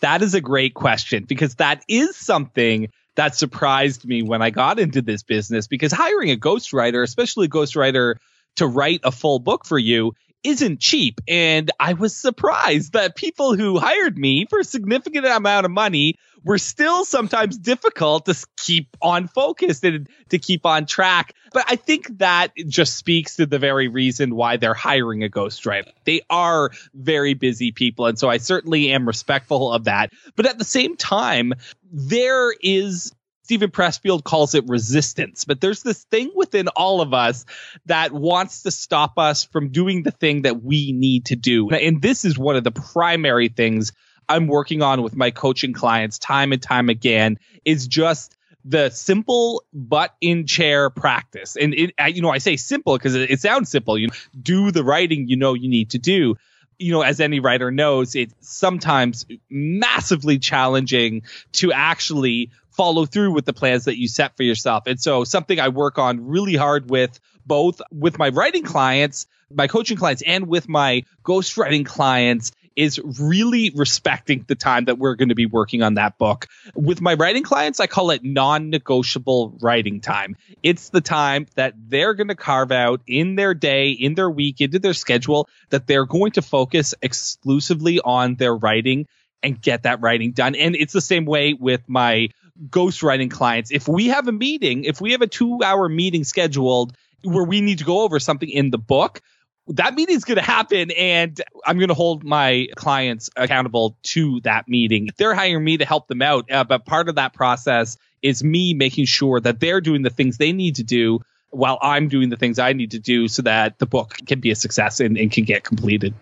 That 0.00 0.22
is 0.22 0.34
a 0.34 0.40
great 0.40 0.74
question 0.74 1.24
because 1.24 1.56
that 1.56 1.84
is 1.88 2.16
something 2.16 2.88
that 3.20 3.36
surprised 3.36 4.06
me 4.06 4.22
when 4.22 4.40
I 4.40 4.48
got 4.48 4.78
into 4.78 5.02
this 5.02 5.22
business 5.22 5.66
because 5.66 5.92
hiring 5.92 6.30
a 6.30 6.36
ghostwriter, 6.36 7.02
especially 7.02 7.46
a 7.46 7.50
ghostwriter 7.50 8.14
to 8.56 8.66
write 8.66 9.00
a 9.04 9.12
full 9.12 9.38
book 9.38 9.66
for 9.66 9.78
you, 9.78 10.14
isn't 10.42 10.80
cheap. 10.80 11.20
And 11.28 11.70
I 11.78 11.94
was 11.94 12.16
surprised 12.16 12.94
that 12.94 13.16
people 13.16 13.56
who 13.56 13.78
hired 13.78 14.16
me 14.16 14.46
for 14.48 14.60
a 14.60 14.64
significant 14.64 15.26
amount 15.26 15.66
of 15.66 15.72
money 15.72 16.16
were 16.42 16.58
still 16.58 17.04
sometimes 17.04 17.58
difficult 17.58 18.26
to 18.26 18.46
keep 18.56 18.96
on 19.02 19.28
focused 19.28 19.84
and 19.84 20.08
to 20.30 20.38
keep 20.38 20.64
on 20.64 20.86
track. 20.86 21.34
But 21.52 21.64
I 21.68 21.76
think 21.76 22.18
that 22.18 22.52
just 22.56 22.96
speaks 22.96 23.36
to 23.36 23.46
the 23.46 23.58
very 23.58 23.88
reason 23.88 24.34
why 24.34 24.56
they're 24.56 24.72
hiring 24.72 25.22
a 25.22 25.28
ghostwriter. 25.28 25.90
They 26.04 26.22
are 26.30 26.70
very 26.94 27.34
busy 27.34 27.72
people. 27.72 28.06
And 28.06 28.18
so 28.18 28.30
I 28.30 28.38
certainly 28.38 28.90
am 28.92 29.06
respectful 29.06 29.72
of 29.72 29.84
that. 29.84 30.12
But 30.36 30.46
at 30.46 30.58
the 30.58 30.64
same 30.64 30.96
time, 30.96 31.52
there 31.92 32.52
is 32.52 33.12
Steven 33.50 33.72
Pressfield 33.72 34.22
calls 34.22 34.54
it 34.54 34.68
resistance, 34.68 35.44
but 35.44 35.60
there's 35.60 35.82
this 35.82 36.04
thing 36.04 36.30
within 36.36 36.68
all 36.68 37.00
of 37.00 37.12
us 37.12 37.44
that 37.86 38.12
wants 38.12 38.62
to 38.62 38.70
stop 38.70 39.18
us 39.18 39.42
from 39.42 39.70
doing 39.70 40.04
the 40.04 40.12
thing 40.12 40.42
that 40.42 40.62
we 40.62 40.92
need 40.92 41.24
to 41.24 41.34
do. 41.34 41.68
And 41.70 42.00
this 42.00 42.24
is 42.24 42.38
one 42.38 42.54
of 42.54 42.62
the 42.62 42.70
primary 42.70 43.48
things 43.48 43.90
I'm 44.28 44.46
working 44.46 44.82
on 44.82 45.02
with 45.02 45.16
my 45.16 45.32
coaching 45.32 45.72
clients 45.72 46.20
time 46.20 46.52
and 46.52 46.62
time 46.62 46.88
again 46.88 47.40
is 47.64 47.88
just 47.88 48.36
the 48.64 48.88
simple 48.90 49.64
butt 49.72 50.14
in 50.20 50.46
chair 50.46 50.88
practice. 50.88 51.56
And 51.56 51.74
it, 51.74 51.94
you 52.14 52.22
know, 52.22 52.30
I 52.30 52.38
say 52.38 52.54
simple 52.54 52.96
because 52.96 53.16
it, 53.16 53.32
it 53.32 53.40
sounds 53.40 53.68
simple. 53.68 53.98
You 53.98 54.06
know, 54.06 54.14
do 54.40 54.70
the 54.70 54.84
writing 54.84 55.26
you 55.26 55.36
know 55.36 55.54
you 55.54 55.68
need 55.68 55.90
to 55.90 55.98
do 55.98 56.36
you 56.80 56.92
know, 56.92 57.02
as 57.02 57.20
any 57.20 57.40
writer 57.40 57.70
knows, 57.70 58.14
it's 58.14 58.34
sometimes 58.40 59.26
massively 59.50 60.38
challenging 60.38 61.22
to 61.52 61.72
actually 61.72 62.50
follow 62.70 63.06
through 63.06 63.32
with 63.32 63.44
the 63.44 63.52
plans 63.52 63.84
that 63.84 63.98
you 63.98 64.08
set 64.08 64.36
for 64.36 64.42
yourself. 64.42 64.84
And 64.86 65.00
so 65.00 65.24
something 65.24 65.58
I 65.58 65.68
work 65.68 65.98
on 65.98 66.26
really 66.26 66.56
hard 66.56 66.90
with 66.90 67.18
both 67.46 67.80
with 67.90 68.18
my 68.18 68.28
writing 68.28 68.64
clients, 68.64 69.26
my 69.52 69.66
coaching 69.66 69.96
clients, 69.96 70.22
and 70.24 70.46
with 70.46 70.68
my 70.68 71.04
ghostwriting 71.24 71.84
clients 71.84 72.52
is 72.76 73.00
really 73.18 73.72
respecting 73.74 74.44
the 74.46 74.54
time 74.54 74.84
that 74.84 74.98
we're 74.98 75.14
going 75.14 75.30
to 75.30 75.34
be 75.34 75.46
working 75.46 75.82
on 75.82 75.94
that 75.94 76.16
book. 76.18 76.46
With 76.74 77.00
my 77.00 77.14
writing 77.14 77.42
clients, 77.42 77.80
I 77.80 77.86
call 77.86 78.10
it 78.10 78.24
non 78.24 78.70
negotiable 78.70 79.58
writing 79.60 80.00
time. 80.00 80.36
It's 80.62 80.90
the 80.90 81.00
time 81.00 81.46
that 81.56 81.74
they're 81.76 82.14
going 82.14 82.28
to 82.28 82.34
carve 82.34 82.72
out 82.72 83.02
in 83.06 83.34
their 83.34 83.54
day, 83.54 83.90
in 83.90 84.14
their 84.14 84.30
week, 84.30 84.60
into 84.60 84.78
their 84.78 84.94
schedule, 84.94 85.48
that 85.70 85.86
they're 85.86 86.06
going 86.06 86.32
to 86.32 86.42
focus 86.42 86.94
exclusively 87.02 88.00
on 88.00 88.36
their 88.36 88.54
writing 88.54 89.06
and 89.42 89.60
get 89.60 89.82
that 89.82 90.00
writing 90.00 90.32
done. 90.32 90.54
And 90.54 90.76
it's 90.76 90.92
the 90.92 91.00
same 91.00 91.24
way 91.24 91.54
with 91.54 91.82
my 91.88 92.28
ghostwriting 92.68 93.30
clients. 93.30 93.70
If 93.70 93.88
we 93.88 94.08
have 94.08 94.28
a 94.28 94.32
meeting, 94.32 94.84
if 94.84 95.00
we 95.00 95.12
have 95.12 95.22
a 95.22 95.26
two 95.26 95.60
hour 95.64 95.88
meeting 95.88 96.24
scheduled 96.24 96.96
where 97.22 97.44
we 97.44 97.60
need 97.60 97.78
to 97.78 97.84
go 97.84 98.02
over 98.02 98.18
something 98.18 98.48
in 98.48 98.70
the 98.70 98.78
book, 98.78 99.20
that 99.68 99.94
meeting 99.94 100.16
is 100.16 100.24
going 100.24 100.36
to 100.36 100.42
happen 100.42 100.90
and 100.92 101.40
I'm 101.64 101.78
going 101.78 101.88
to 101.88 101.94
hold 101.94 102.24
my 102.24 102.68
clients 102.76 103.30
accountable 103.36 103.96
to 104.04 104.40
that 104.40 104.68
meeting. 104.68 105.10
They're 105.16 105.34
hiring 105.34 105.64
me 105.64 105.78
to 105.78 105.84
help 105.84 106.08
them 106.08 106.22
out, 106.22 106.50
uh, 106.50 106.64
but 106.64 106.86
part 106.86 107.08
of 107.08 107.14
that 107.16 107.32
process 107.32 107.96
is 108.22 108.42
me 108.42 108.74
making 108.74 109.06
sure 109.06 109.40
that 109.40 109.60
they're 109.60 109.80
doing 109.80 110.02
the 110.02 110.10
things 110.10 110.38
they 110.38 110.52
need 110.52 110.76
to 110.76 110.82
do 110.82 111.20
while 111.50 111.78
I'm 111.82 112.08
doing 112.08 112.28
the 112.28 112.36
things 112.36 112.58
I 112.58 112.72
need 112.72 112.92
to 112.92 112.98
do 112.98 113.28
so 113.28 113.42
that 113.42 113.78
the 113.78 113.86
book 113.86 114.16
can 114.26 114.40
be 114.40 114.50
a 114.50 114.54
success 114.54 115.00
and, 115.00 115.16
and 115.16 115.30
can 115.30 115.44
get 115.44 115.64
completed. 115.64 116.14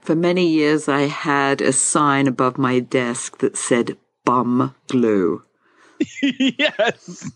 For 0.00 0.14
many 0.14 0.46
years, 0.48 0.88
I 0.88 1.02
had 1.02 1.60
a 1.60 1.72
sign 1.72 2.26
above 2.26 2.58
my 2.58 2.80
desk 2.80 3.38
that 3.38 3.56
said 3.56 3.96
bum 4.24 4.74
glue. 4.88 5.42
yes. 6.22 7.30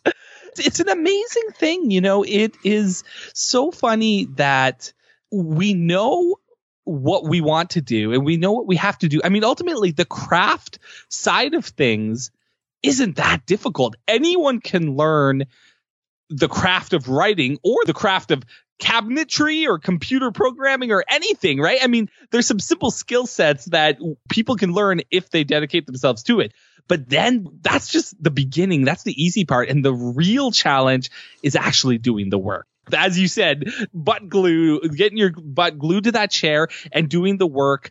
It's 0.58 0.80
an 0.80 0.88
amazing 0.88 1.50
thing. 1.54 1.90
You 1.90 2.00
know, 2.00 2.24
it 2.24 2.56
is 2.64 3.04
so 3.34 3.70
funny 3.70 4.26
that 4.36 4.92
we 5.30 5.74
know 5.74 6.36
what 6.84 7.24
we 7.24 7.40
want 7.40 7.70
to 7.70 7.80
do 7.80 8.12
and 8.12 8.24
we 8.24 8.36
know 8.36 8.52
what 8.52 8.66
we 8.66 8.76
have 8.76 8.98
to 8.98 9.08
do. 9.08 9.20
I 9.22 9.28
mean, 9.28 9.44
ultimately, 9.44 9.92
the 9.92 10.04
craft 10.04 10.78
side 11.08 11.54
of 11.54 11.64
things 11.64 12.30
isn't 12.82 13.16
that 13.16 13.46
difficult. 13.46 13.96
Anyone 14.08 14.60
can 14.60 14.96
learn 14.96 15.44
the 16.30 16.48
craft 16.48 16.92
of 16.92 17.08
writing 17.08 17.58
or 17.62 17.84
the 17.84 17.92
craft 17.92 18.30
of 18.30 18.44
cabinetry 18.80 19.66
or 19.66 19.78
computer 19.78 20.30
programming 20.30 20.90
or 20.90 21.04
anything, 21.08 21.60
right? 21.60 21.78
I 21.82 21.86
mean, 21.86 22.08
there's 22.30 22.46
some 22.46 22.58
simple 22.60 22.90
skill 22.90 23.26
sets 23.26 23.66
that 23.66 23.98
people 24.28 24.56
can 24.56 24.72
learn 24.72 25.02
if 25.10 25.30
they 25.30 25.44
dedicate 25.44 25.86
themselves 25.86 26.22
to 26.24 26.40
it. 26.40 26.52
But 26.88 27.08
then 27.08 27.46
that's 27.60 27.88
just 27.88 28.20
the 28.20 28.30
beginning. 28.30 28.84
That's 28.84 29.04
the 29.04 29.22
easy 29.22 29.44
part. 29.44 29.68
And 29.68 29.84
the 29.84 29.94
real 29.94 30.50
challenge 30.50 31.10
is 31.42 31.54
actually 31.54 31.98
doing 31.98 32.30
the 32.30 32.38
work 32.38 32.66
as 32.92 33.16
you 33.16 33.28
said, 33.28 33.72
butt 33.94 34.28
glue, 34.28 34.80
getting 34.80 35.18
your 35.18 35.30
butt 35.30 35.78
glued 35.78 36.04
to 36.04 36.12
that 36.12 36.30
chair 36.30 36.66
and 36.90 37.08
doing 37.08 37.36
the 37.36 37.46
work 37.46 37.90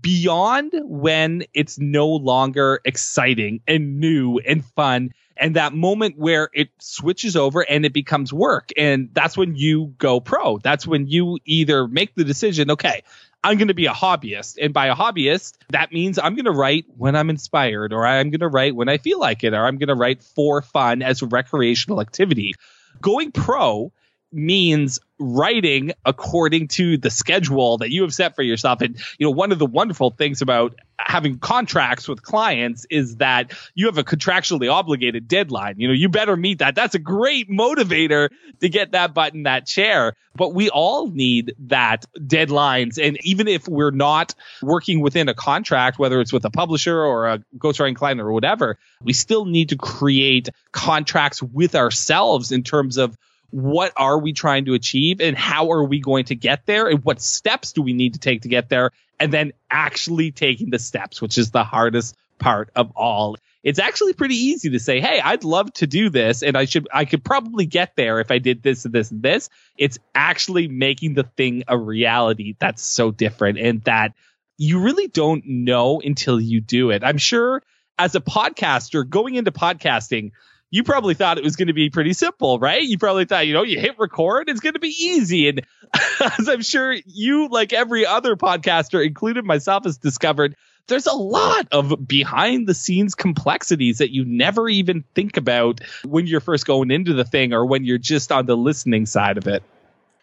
beyond 0.00 0.72
when 0.84 1.44
it's 1.54 1.78
no 1.78 2.08
longer 2.08 2.80
exciting 2.84 3.60
and 3.66 4.00
new 4.00 4.38
and 4.38 4.64
fun 4.64 5.10
and 5.36 5.56
that 5.56 5.72
moment 5.72 6.16
where 6.16 6.48
it 6.54 6.68
switches 6.78 7.36
over 7.36 7.62
and 7.62 7.84
it 7.84 7.92
becomes 7.92 8.32
work. 8.32 8.70
And 8.76 9.08
that's 9.12 9.36
when 9.36 9.56
you 9.56 9.94
go 9.98 10.20
pro. 10.20 10.58
That's 10.58 10.86
when 10.86 11.08
you 11.08 11.38
either 11.44 11.88
make 11.88 12.14
the 12.14 12.24
decision 12.24 12.70
okay 12.70 13.02
i'm 13.44 13.58
going 13.58 13.68
to 13.68 13.74
be 13.74 13.86
a 13.86 13.92
hobbyist. 13.92 14.56
And 14.60 14.72
by 14.72 14.86
a 14.86 14.94
hobbyist 14.94 15.58
that 15.68 15.92
means 15.92 16.18
i'm 16.18 16.34
going 16.34 16.46
to 16.46 16.50
write 16.50 16.86
when 16.96 17.14
i'm 17.14 17.30
inspired 17.30 17.92
or 17.92 18.06
i'm 18.06 18.30
going 18.30 18.40
to 18.40 18.48
write 18.48 18.74
when 18.74 18.88
i 18.88 18.98
feel 18.98 19.20
like 19.20 19.44
it 19.44 19.52
or 19.52 19.66
i'm 19.66 19.76
going 19.76 19.88
to 19.88 19.94
write 19.94 20.22
for 20.22 20.62
fun 20.62 21.02
as 21.02 21.22
a 21.22 21.26
recreational 21.26 22.00
activity. 22.00 22.54
Going 23.00 23.32
pro 23.32 23.92
means 24.34 25.00
writing 25.18 25.92
according 26.04 26.68
to 26.68 26.98
the 26.98 27.10
schedule 27.10 27.78
that 27.78 27.90
you 27.90 28.02
have 28.02 28.12
set 28.12 28.34
for 28.34 28.42
yourself. 28.42 28.80
And, 28.80 28.96
you 29.18 29.26
know, 29.26 29.30
one 29.30 29.52
of 29.52 29.58
the 29.58 29.66
wonderful 29.66 30.10
things 30.10 30.42
about 30.42 30.74
having 30.98 31.38
contracts 31.38 32.08
with 32.08 32.22
clients 32.22 32.84
is 32.90 33.16
that 33.16 33.52
you 33.74 33.86
have 33.86 33.98
a 33.98 34.04
contractually 34.04 34.70
obligated 34.70 35.28
deadline. 35.28 35.76
You 35.78 35.88
know, 35.88 35.94
you 35.94 36.08
better 36.08 36.36
meet 36.36 36.58
that. 36.58 36.74
That's 36.74 36.94
a 36.94 36.98
great 36.98 37.48
motivator 37.48 38.30
to 38.60 38.68
get 38.68 38.92
that 38.92 39.14
button, 39.14 39.44
that 39.44 39.66
chair. 39.66 40.14
But 40.34 40.52
we 40.52 40.68
all 40.68 41.08
need 41.08 41.54
that 41.66 42.06
deadlines. 42.18 42.98
And 43.00 43.16
even 43.24 43.46
if 43.46 43.68
we're 43.68 43.92
not 43.92 44.34
working 44.62 45.00
within 45.00 45.28
a 45.28 45.34
contract, 45.34 45.98
whether 45.98 46.20
it's 46.20 46.32
with 46.32 46.44
a 46.44 46.50
publisher 46.50 47.00
or 47.00 47.28
a 47.28 47.38
ghostwriting 47.56 47.96
client 47.96 48.20
or 48.20 48.32
whatever, 48.32 48.78
we 49.00 49.12
still 49.12 49.44
need 49.44 49.68
to 49.68 49.76
create 49.76 50.48
contracts 50.72 51.40
with 51.40 51.76
ourselves 51.76 52.50
in 52.50 52.64
terms 52.64 52.96
of 52.96 53.16
what 53.54 53.92
are 53.96 54.18
we 54.18 54.32
trying 54.32 54.64
to 54.64 54.74
achieve 54.74 55.20
and 55.20 55.38
how 55.38 55.70
are 55.70 55.84
we 55.84 56.00
going 56.00 56.24
to 56.24 56.34
get 56.34 56.66
there 56.66 56.88
and 56.88 57.04
what 57.04 57.22
steps 57.22 57.70
do 57.70 57.82
we 57.82 57.92
need 57.92 58.14
to 58.14 58.18
take 58.18 58.42
to 58.42 58.48
get 58.48 58.68
there 58.68 58.90
and 59.20 59.32
then 59.32 59.52
actually 59.70 60.32
taking 60.32 60.70
the 60.70 60.78
steps 60.80 61.22
which 61.22 61.38
is 61.38 61.52
the 61.52 61.62
hardest 61.62 62.16
part 62.40 62.68
of 62.74 62.90
all. 62.96 63.36
It's 63.62 63.78
actually 63.78 64.12
pretty 64.14 64.34
easy 64.34 64.70
to 64.70 64.80
say 64.80 64.98
hey 64.98 65.20
i'd 65.20 65.44
love 65.44 65.72
to 65.74 65.86
do 65.86 66.10
this 66.10 66.42
and 66.42 66.56
i 66.56 66.64
should 66.64 66.88
i 66.92 67.04
could 67.04 67.22
probably 67.22 67.64
get 67.64 67.94
there 67.94 68.18
if 68.18 68.32
i 68.32 68.38
did 68.38 68.60
this 68.60 68.86
and 68.86 68.92
this 68.92 69.12
and 69.12 69.22
this. 69.22 69.48
It's 69.78 70.00
actually 70.16 70.66
making 70.66 71.14
the 71.14 71.22
thing 71.22 71.62
a 71.68 71.78
reality 71.78 72.56
that's 72.58 72.82
so 72.82 73.12
different 73.12 73.58
and 73.58 73.84
that 73.84 74.14
you 74.58 74.80
really 74.80 75.06
don't 75.06 75.46
know 75.46 76.00
until 76.00 76.40
you 76.40 76.60
do 76.60 76.90
it. 76.90 77.04
I'm 77.04 77.18
sure 77.18 77.62
as 78.00 78.16
a 78.16 78.20
podcaster 78.20 79.08
going 79.08 79.36
into 79.36 79.52
podcasting 79.52 80.32
you 80.74 80.82
probably 80.82 81.14
thought 81.14 81.38
it 81.38 81.44
was 81.44 81.54
going 81.54 81.68
to 81.68 81.72
be 81.72 81.88
pretty 81.88 82.12
simple, 82.12 82.58
right? 82.58 82.82
You 82.82 82.98
probably 82.98 83.26
thought, 83.26 83.46
you 83.46 83.54
know, 83.54 83.62
you 83.62 83.78
hit 83.78 83.96
record, 83.96 84.48
it's 84.48 84.58
going 84.58 84.72
to 84.72 84.80
be 84.80 84.88
easy. 84.88 85.48
And 85.48 85.64
as 86.20 86.48
I'm 86.48 86.62
sure 86.62 86.96
you, 87.06 87.46
like 87.48 87.72
every 87.72 88.04
other 88.04 88.34
podcaster, 88.34 89.06
including 89.06 89.46
myself, 89.46 89.84
has 89.84 89.98
discovered, 89.98 90.56
there's 90.88 91.06
a 91.06 91.12
lot 91.12 91.68
of 91.70 92.08
behind 92.08 92.66
the 92.66 92.74
scenes 92.74 93.14
complexities 93.14 93.98
that 93.98 94.12
you 94.12 94.24
never 94.24 94.68
even 94.68 95.04
think 95.14 95.36
about 95.36 95.80
when 96.04 96.26
you're 96.26 96.40
first 96.40 96.66
going 96.66 96.90
into 96.90 97.12
the 97.12 97.24
thing 97.24 97.52
or 97.52 97.64
when 97.64 97.84
you're 97.84 97.96
just 97.96 98.32
on 98.32 98.46
the 98.46 98.56
listening 98.56 99.06
side 99.06 99.38
of 99.38 99.46
it. 99.46 99.62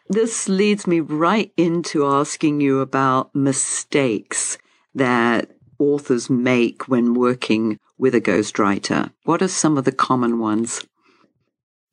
This 0.09 0.49
leads 0.49 0.85
me 0.85 0.99
right 0.99 1.53
into 1.55 2.05
asking 2.05 2.59
you 2.59 2.81
about 2.81 3.33
mistakes 3.33 4.57
that 4.95 5.51
authors 5.79 6.29
make 6.29 6.89
when 6.89 7.13
working 7.13 7.79
with 8.01 8.15
a 8.15 8.19
ghostwriter? 8.19 9.13
What 9.23 9.41
are 9.41 9.47
some 9.47 9.77
of 9.77 9.85
the 9.85 9.93
common 9.93 10.39
ones? 10.39 10.81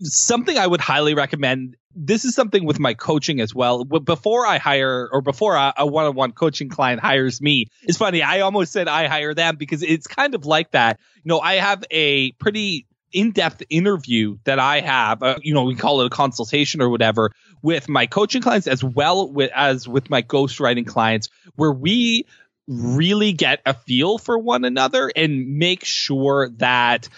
something 0.00 0.56
I 0.56 0.66
would 0.66 0.80
highly 0.80 1.14
recommend. 1.14 1.76
This 1.94 2.24
is 2.24 2.34
something 2.34 2.64
with 2.64 2.78
my 2.78 2.94
coaching 2.94 3.40
as 3.40 3.54
well. 3.54 3.84
Before 3.84 4.46
I 4.46 4.58
hire 4.58 5.08
or 5.10 5.20
before 5.20 5.56
a 5.56 5.86
one 5.86 6.04
on 6.04 6.14
one 6.14 6.32
coaching 6.32 6.68
client 6.68 7.00
hires 7.00 7.40
me, 7.40 7.66
it's 7.82 7.98
funny. 7.98 8.22
I 8.22 8.40
almost 8.40 8.72
said 8.72 8.86
I 8.86 9.08
hire 9.08 9.34
them 9.34 9.56
because 9.56 9.82
it's 9.82 10.06
kind 10.06 10.34
of 10.34 10.46
like 10.46 10.70
that. 10.72 11.00
You 11.16 11.28
know, 11.30 11.40
I 11.40 11.54
have 11.54 11.84
a 11.90 12.32
pretty 12.32 12.86
in-depth 13.12 13.62
interview 13.70 14.36
that 14.44 14.58
I 14.58 14.80
have, 14.80 15.22
uh, 15.22 15.38
you 15.42 15.54
know, 15.54 15.64
we 15.64 15.74
call 15.74 16.02
it 16.02 16.06
a 16.06 16.10
consultation 16.10 16.82
or 16.82 16.90
whatever, 16.90 17.32
with 17.62 17.88
my 17.88 18.06
coaching 18.06 18.42
clients 18.42 18.66
as 18.66 18.84
well 18.84 19.32
with, 19.32 19.50
as 19.54 19.88
with 19.88 20.10
my 20.10 20.22
ghostwriting 20.22 20.86
clients, 20.86 21.30
where 21.56 21.72
we 21.72 22.26
really 22.68 23.32
get 23.32 23.60
a 23.66 23.74
feel 23.74 24.18
for 24.18 24.38
one 24.38 24.64
another 24.64 25.10
and 25.16 25.56
make 25.58 25.84
sure 25.84 26.50
that 26.58 27.08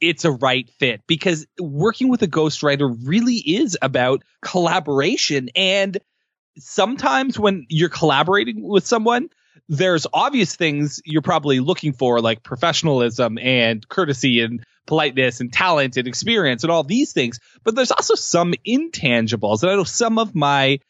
it's 0.00 0.24
a 0.24 0.30
right 0.32 0.70
fit. 0.78 1.02
Because 1.06 1.46
working 1.60 2.08
with 2.08 2.22
a 2.22 2.28
ghostwriter 2.28 2.96
really 3.04 3.36
is 3.36 3.76
about 3.82 4.22
collaboration. 4.40 5.50
And 5.54 5.98
sometimes 6.58 7.38
when 7.38 7.66
you're 7.68 7.88
collaborating 7.88 8.62
with 8.62 8.86
someone 8.86 9.28
there's 9.68 10.06
obvious 10.12 10.56
things 10.56 11.00
you're 11.04 11.22
probably 11.22 11.60
looking 11.60 11.92
for 11.92 12.20
like 12.20 12.42
professionalism 12.42 13.38
and 13.38 13.86
courtesy 13.88 14.40
and 14.40 14.62
politeness 14.86 15.40
and 15.40 15.52
talent 15.52 15.96
and 15.96 16.08
experience 16.08 16.62
and 16.62 16.70
all 16.70 16.82
these 16.82 17.12
things. 17.12 17.38
But 17.64 17.74
there's 17.74 17.92
also 17.92 18.14
some 18.14 18.54
intangibles. 18.66 19.62
And 19.62 19.70
i 19.70 19.76
know 19.76 19.84
some 19.84 20.18
of 20.18 20.34
my 20.34 20.80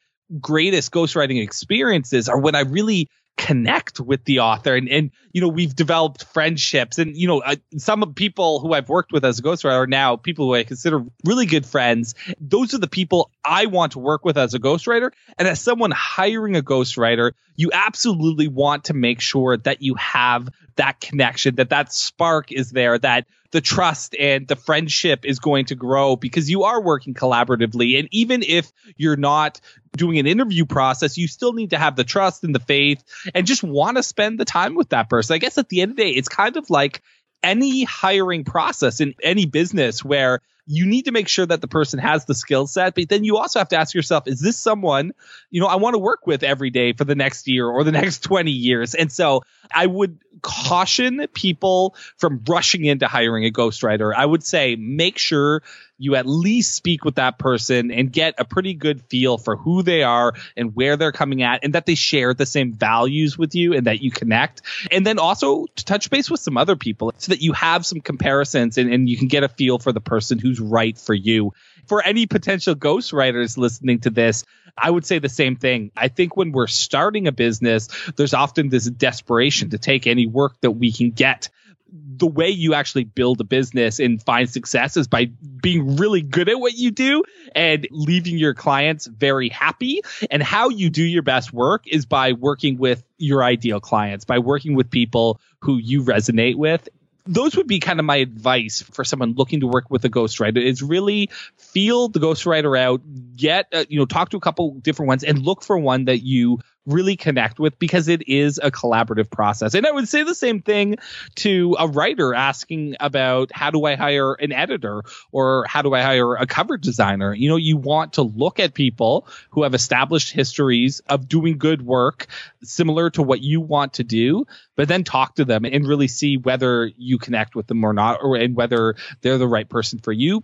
greatest 0.41 0.91
ghostwriting 0.93 1.43
experiences 1.43 2.29
are 2.29 2.39
when 2.39 2.55
i 2.55 2.61
really 2.61 3.09
connect 3.37 3.99
with 3.99 4.25
the 4.25 4.41
author. 4.41 4.75
And 4.75 4.89
and 4.89 5.11
you 5.33 5.41
know 5.41 5.49
we've 5.49 5.75
developed 5.75 6.25
friendships 6.25 6.99
and 6.99 7.17
you 7.17 7.27
know 7.27 7.41
uh, 7.41 7.57
some 7.77 8.03
of 8.03 8.15
people 8.15 8.61
who 8.61 8.73
I've 8.73 8.89
worked 8.89 9.13
with 9.13 9.25
as 9.25 9.39
a 9.39 9.43
ghostwriter 9.43 9.73
are 9.73 9.87
now 9.87 10.17
people 10.17 10.47
who 10.47 10.55
I 10.55 10.65
consider 10.65 11.05
really 11.25 11.47
good 11.47 11.67
friends. 11.67 12.15
Those 12.41 12.75
are 12.75 12.79
the 12.79 12.89
people 12.89 13.31
I 13.45 13.67
want 13.67 13.93
to 13.93 13.99
work 13.99 14.25
with 14.25 14.39
as 14.39 14.55
a 14.55 14.59
ghostwriter. 14.59 15.11
And 15.39 15.49
as 15.49 15.61
someone 15.61 15.91
hiring 15.91 16.57
a 16.57 16.63
ghostwriter 16.63 17.33
you 17.57 17.71
absolutely 17.73 18.49
want 18.49 18.85
to 18.85 18.95
make 18.95 19.21
sure 19.21 19.57
that 19.57 19.83
you 19.83 19.95
have 19.95 20.49
that 20.77 21.01
connection 21.01 21.57
that 21.57 21.71
that 21.71 21.93
spark 21.93 22.51
is 22.51 22.71
there 22.71 22.99
that 22.99 23.27
the 23.51 23.61
trust 23.61 24.17
and 24.19 24.49
the 24.49 24.57
friendship 24.57 25.25
is 25.25 25.39
going 25.39 25.67
to 25.67 25.75
grow 25.75 26.17
because 26.17 26.51
you 26.51 26.65
are 26.65 26.81
working 26.81 27.13
collaboratively. 27.13 27.99
And 27.99 28.09
even 28.11 28.43
if 28.43 28.73
you're 28.97 29.17
not 29.17 29.61
doing 29.97 30.19
an 30.19 30.27
interview 30.27 30.65
process, 30.65 31.19
you 31.19 31.29
still 31.29 31.53
need 31.53 31.71
to 31.71 31.79
have 31.79 31.97
the 31.97 32.05
trust 32.05 32.45
and 32.45 32.55
the 32.55 32.61
faith 32.61 33.03
and 33.35 33.47
just 33.47 33.63
want 33.63 33.97
to 33.97 34.03
spend 34.03 34.39
the 34.39 34.45
time 34.45 34.75
with 34.75 34.91
that 34.91 35.09
person. 35.09 35.35
I 35.35 35.39
guess 35.39 35.59
at 35.59 35.69
the 35.69 35.83
end 35.83 35.93
of 35.93 35.97
the 35.97 36.03
day, 36.05 36.11
it's 36.11 36.29
kind 36.29 36.57
of 36.57 36.71
like 36.71 37.03
any 37.43 37.85
hiring 37.85 38.45
process 38.45 39.01
in 39.01 39.15
any 39.23 39.47
business 39.47 40.05
where 40.05 40.41
you 40.67 40.87
need 40.87 41.07
to 41.07 41.13
make 41.13 41.29
sure 41.29 41.45
that 41.45 41.61
the 41.61 41.69
person 41.69 41.99
has 41.99 42.25
the 42.25 42.35
skill 42.35 42.67
set, 42.67 42.95
but 42.95 43.09
then 43.09 43.25
you 43.25 43.37
also 43.37 43.59
have 43.59 43.69
to 43.71 43.77
ask 43.77 43.95
yourself, 43.95 44.29
is 44.29 44.41
this 44.41 44.57
someone, 44.57 45.13
you 45.51 45.61
know, 45.61 45.67
I 45.67 45.77
want 45.77 45.95
to 45.95 45.99
work 45.99 46.27
with 46.27 46.43
every 46.43 46.71
day 46.71 46.93
for 46.93 47.05
the 47.05 47.15
next 47.15 47.49
year 47.49 47.67
or 47.67 47.83
the 47.85 47.93
next 48.03 48.21
20 48.21 48.51
years? 48.51 48.95
And 48.95 49.11
so 49.11 49.43
I 49.75 49.87
would 49.87 50.19
caution 50.41 51.27
people 51.33 51.97
from 52.17 52.43
rushing 52.49 52.85
into 52.85 53.07
hiring 53.07 53.45
a 53.45 53.51
ghostwriter. 53.51 54.15
I 54.15 54.25
would 54.25 54.45
say 54.45 54.77
make 54.77 55.19
sure 55.19 55.63
you 55.99 56.17
at 56.17 56.27
least 56.27 56.75
speak 56.75 57.05
with 57.05 57.15
that 57.15 57.39
person 57.39 57.93
and 57.93 58.13
get 58.13 58.35
a 58.39 58.45
pretty 58.45 58.75
good 58.75 59.03
feel 59.03 59.39
for 59.39 59.57
who 59.57 59.83
they 59.83 60.03
are 60.03 60.33
and 60.57 60.75
where 60.75 60.97
they're 60.97 61.13
coming 61.13 61.43
at 61.43 61.63
and 61.63 61.75
that 61.75 61.87
they 61.87 61.95
share 61.95 62.35
the 62.35 62.47
same 62.47 62.73
values 62.73 63.39
with 63.39 63.55
you 63.55 63.73
and 63.75 63.87
that 63.87 64.03
you 64.03 64.11
connect. 64.11 64.63
And 64.91 65.07
then 65.07 65.21
also 65.21 65.67
to 65.77 65.85
touch 65.85 66.11
base 66.11 66.29
with 66.29 66.41
some 66.41 66.57
other 66.57 66.75
people 66.75 67.13
so 67.19 67.31
that 67.31 67.41
you 67.41 67.53
have 67.53 67.87
some 67.87 68.01
comparisons 68.01 68.79
and, 68.79 68.93
and 68.93 69.09
you 69.09 69.17
can 69.17 69.29
get 69.29 69.45
a 69.45 69.49
feel 69.49 69.79
for 69.79 69.93
the 69.93 70.01
person 70.01 70.41
who's 70.53 70.61
right 70.61 70.99
for 70.99 71.15
you. 71.15 71.53
For 71.87 72.03
any 72.03 72.27
potential 72.27 72.75
ghostwriters 72.75 73.57
listening 73.57 74.01
to 74.01 74.11
this, 74.11 74.45
I 74.77 74.91
would 74.91 75.05
say 75.05 75.19
the 75.19 75.29
same 75.29 75.57
thing. 75.57 75.91
I 75.97 76.09
think 76.09 76.37
when 76.37 76.53
we're 76.53 76.67
starting 76.67 77.27
a 77.27 77.33
business, 77.33 77.89
there's 78.17 78.35
often 78.35 78.69
this 78.69 78.89
desperation 78.89 79.71
to 79.71 79.79
take 79.79 80.07
any 80.07 80.27
work 80.27 80.61
that 80.61 80.73
we 80.73 80.93
can 80.93 81.11
get 81.11 81.49
the 81.95 82.27
way 82.27 82.49
you 82.49 82.73
actually 82.73 83.05
build 83.05 83.39
a 83.43 83.45
business 83.45 84.01
and 84.01 84.23
find 84.23 84.49
success 84.49 84.97
is 84.97 85.09
by 85.09 85.27
being 85.63 85.97
really 85.97 86.23
good 86.23 86.49
at 86.49 86.59
what 86.59 86.73
you 86.73 86.91
do 86.91 87.23
and 87.55 87.87
leaving 87.91 88.39
your 88.39 88.55
clients 88.55 89.07
very 89.07 89.51
happy. 89.51 90.01
And 90.31 90.43
how 90.43 90.71
you 90.71 90.89
do 90.89 91.03
your 91.03 91.23
best 91.23 91.53
work 91.53 91.87
is 91.87 92.07
by 92.07 92.33
working 92.33 92.79
with 92.79 93.05
your 93.19 93.45
ideal 93.45 93.79
clients, 93.79 94.25
by 94.25 94.39
working 94.39 94.75
with 94.75 94.91
people 94.91 95.39
who 95.61 95.77
you 95.77 96.03
resonate 96.03 96.57
with 96.57 96.89
those 97.25 97.57
would 97.57 97.67
be 97.67 97.79
kind 97.79 98.01
of 98.01 98.07
my 98.07 98.17
advice 98.17 98.83
for 98.93 99.05
someone 99.05 99.35
looking 99.35 99.61
to 99.61 99.67
work 99.67 99.91
with 99.91 100.05
a 100.05 100.11
ghostwriter 100.11 100.63
is 100.63 100.83
really 100.83 101.31
feel 101.57 102.09
the 102.09 102.19
ghostwriter 102.19 102.79
out 102.79 103.01
get 103.37 103.67
uh, 103.73 103.85
you 103.89 103.99
know 103.99 104.07
talk 104.07 104.31
to 104.31 104.37
a 104.37 104.41
couple 104.41 104.75
different 104.75 105.09
ones 105.09 105.25
and 105.25 105.39
look 105.41 105.63
for 105.63 105.79
one 105.79 106.07
that 106.07 106.19
you 106.19 106.59
really 106.87 107.17
connect 107.17 107.59
with 107.59 107.79
because 107.79 108.09
it 108.09 108.29
is 108.29 108.59
a 108.63 108.71
collaborative 108.71 109.31
process. 109.31 109.75
And 109.75 109.87
I 109.87 109.93
would 109.93 110.09
say 110.09 110.25
the 110.25 110.35
same 110.35 110.61
thing 110.61 110.97
to 111.37 111.77
a 111.79 111.87
writer 111.87 112.35
asking 112.35 112.97
about 113.01 113.51
how 113.53 113.71
do 113.71 113.85
I 113.85 113.95
hire 113.95 114.35
an 114.35 114.53
editor 114.53 115.03
or 115.31 115.65
how 115.69 115.83
do 115.83 115.95
I 115.95 116.03
hire 116.03 116.35
a 116.35 116.47
cover 116.47 116.77
designer? 116.77 117.35
You 117.35 117.49
know, 117.49 117.57
you 117.57 117.77
want 117.77 118.15
to 118.15 118.23
look 118.23 118.59
at 118.59 118.75
people 118.75 119.27
who 119.51 119.63
have 119.63 119.75
established 119.75 120.33
histories 120.33 121.01
of 121.07 121.29
doing 121.29 121.59
good 121.59 121.83
work 121.83 122.27
similar 122.63 123.11
to 123.11 123.23
what 123.23 123.41
you 123.41 123.61
want 123.61 123.95
to 123.95 124.05
do, 124.05 124.47
but 124.77 124.89
then 124.89 125.05
talk 125.05 125.37
to 125.37 125.45
them 125.45 125.65
and 125.65 125.87
really 125.87 126.09
see 126.09 126.37
whether 126.37 126.91
you 126.97 127.19
connect 127.19 127.55
with 127.55 127.67
them 127.67 127.85
or 127.85 127.93
not 127.93 128.19
or 128.23 128.37
and 128.37 128.57
whether 128.57 128.97
they're 129.21 129.39
the 129.39 129.49
right 129.49 129.69
person 129.69 129.99
for 129.99 130.13
you 130.13 130.43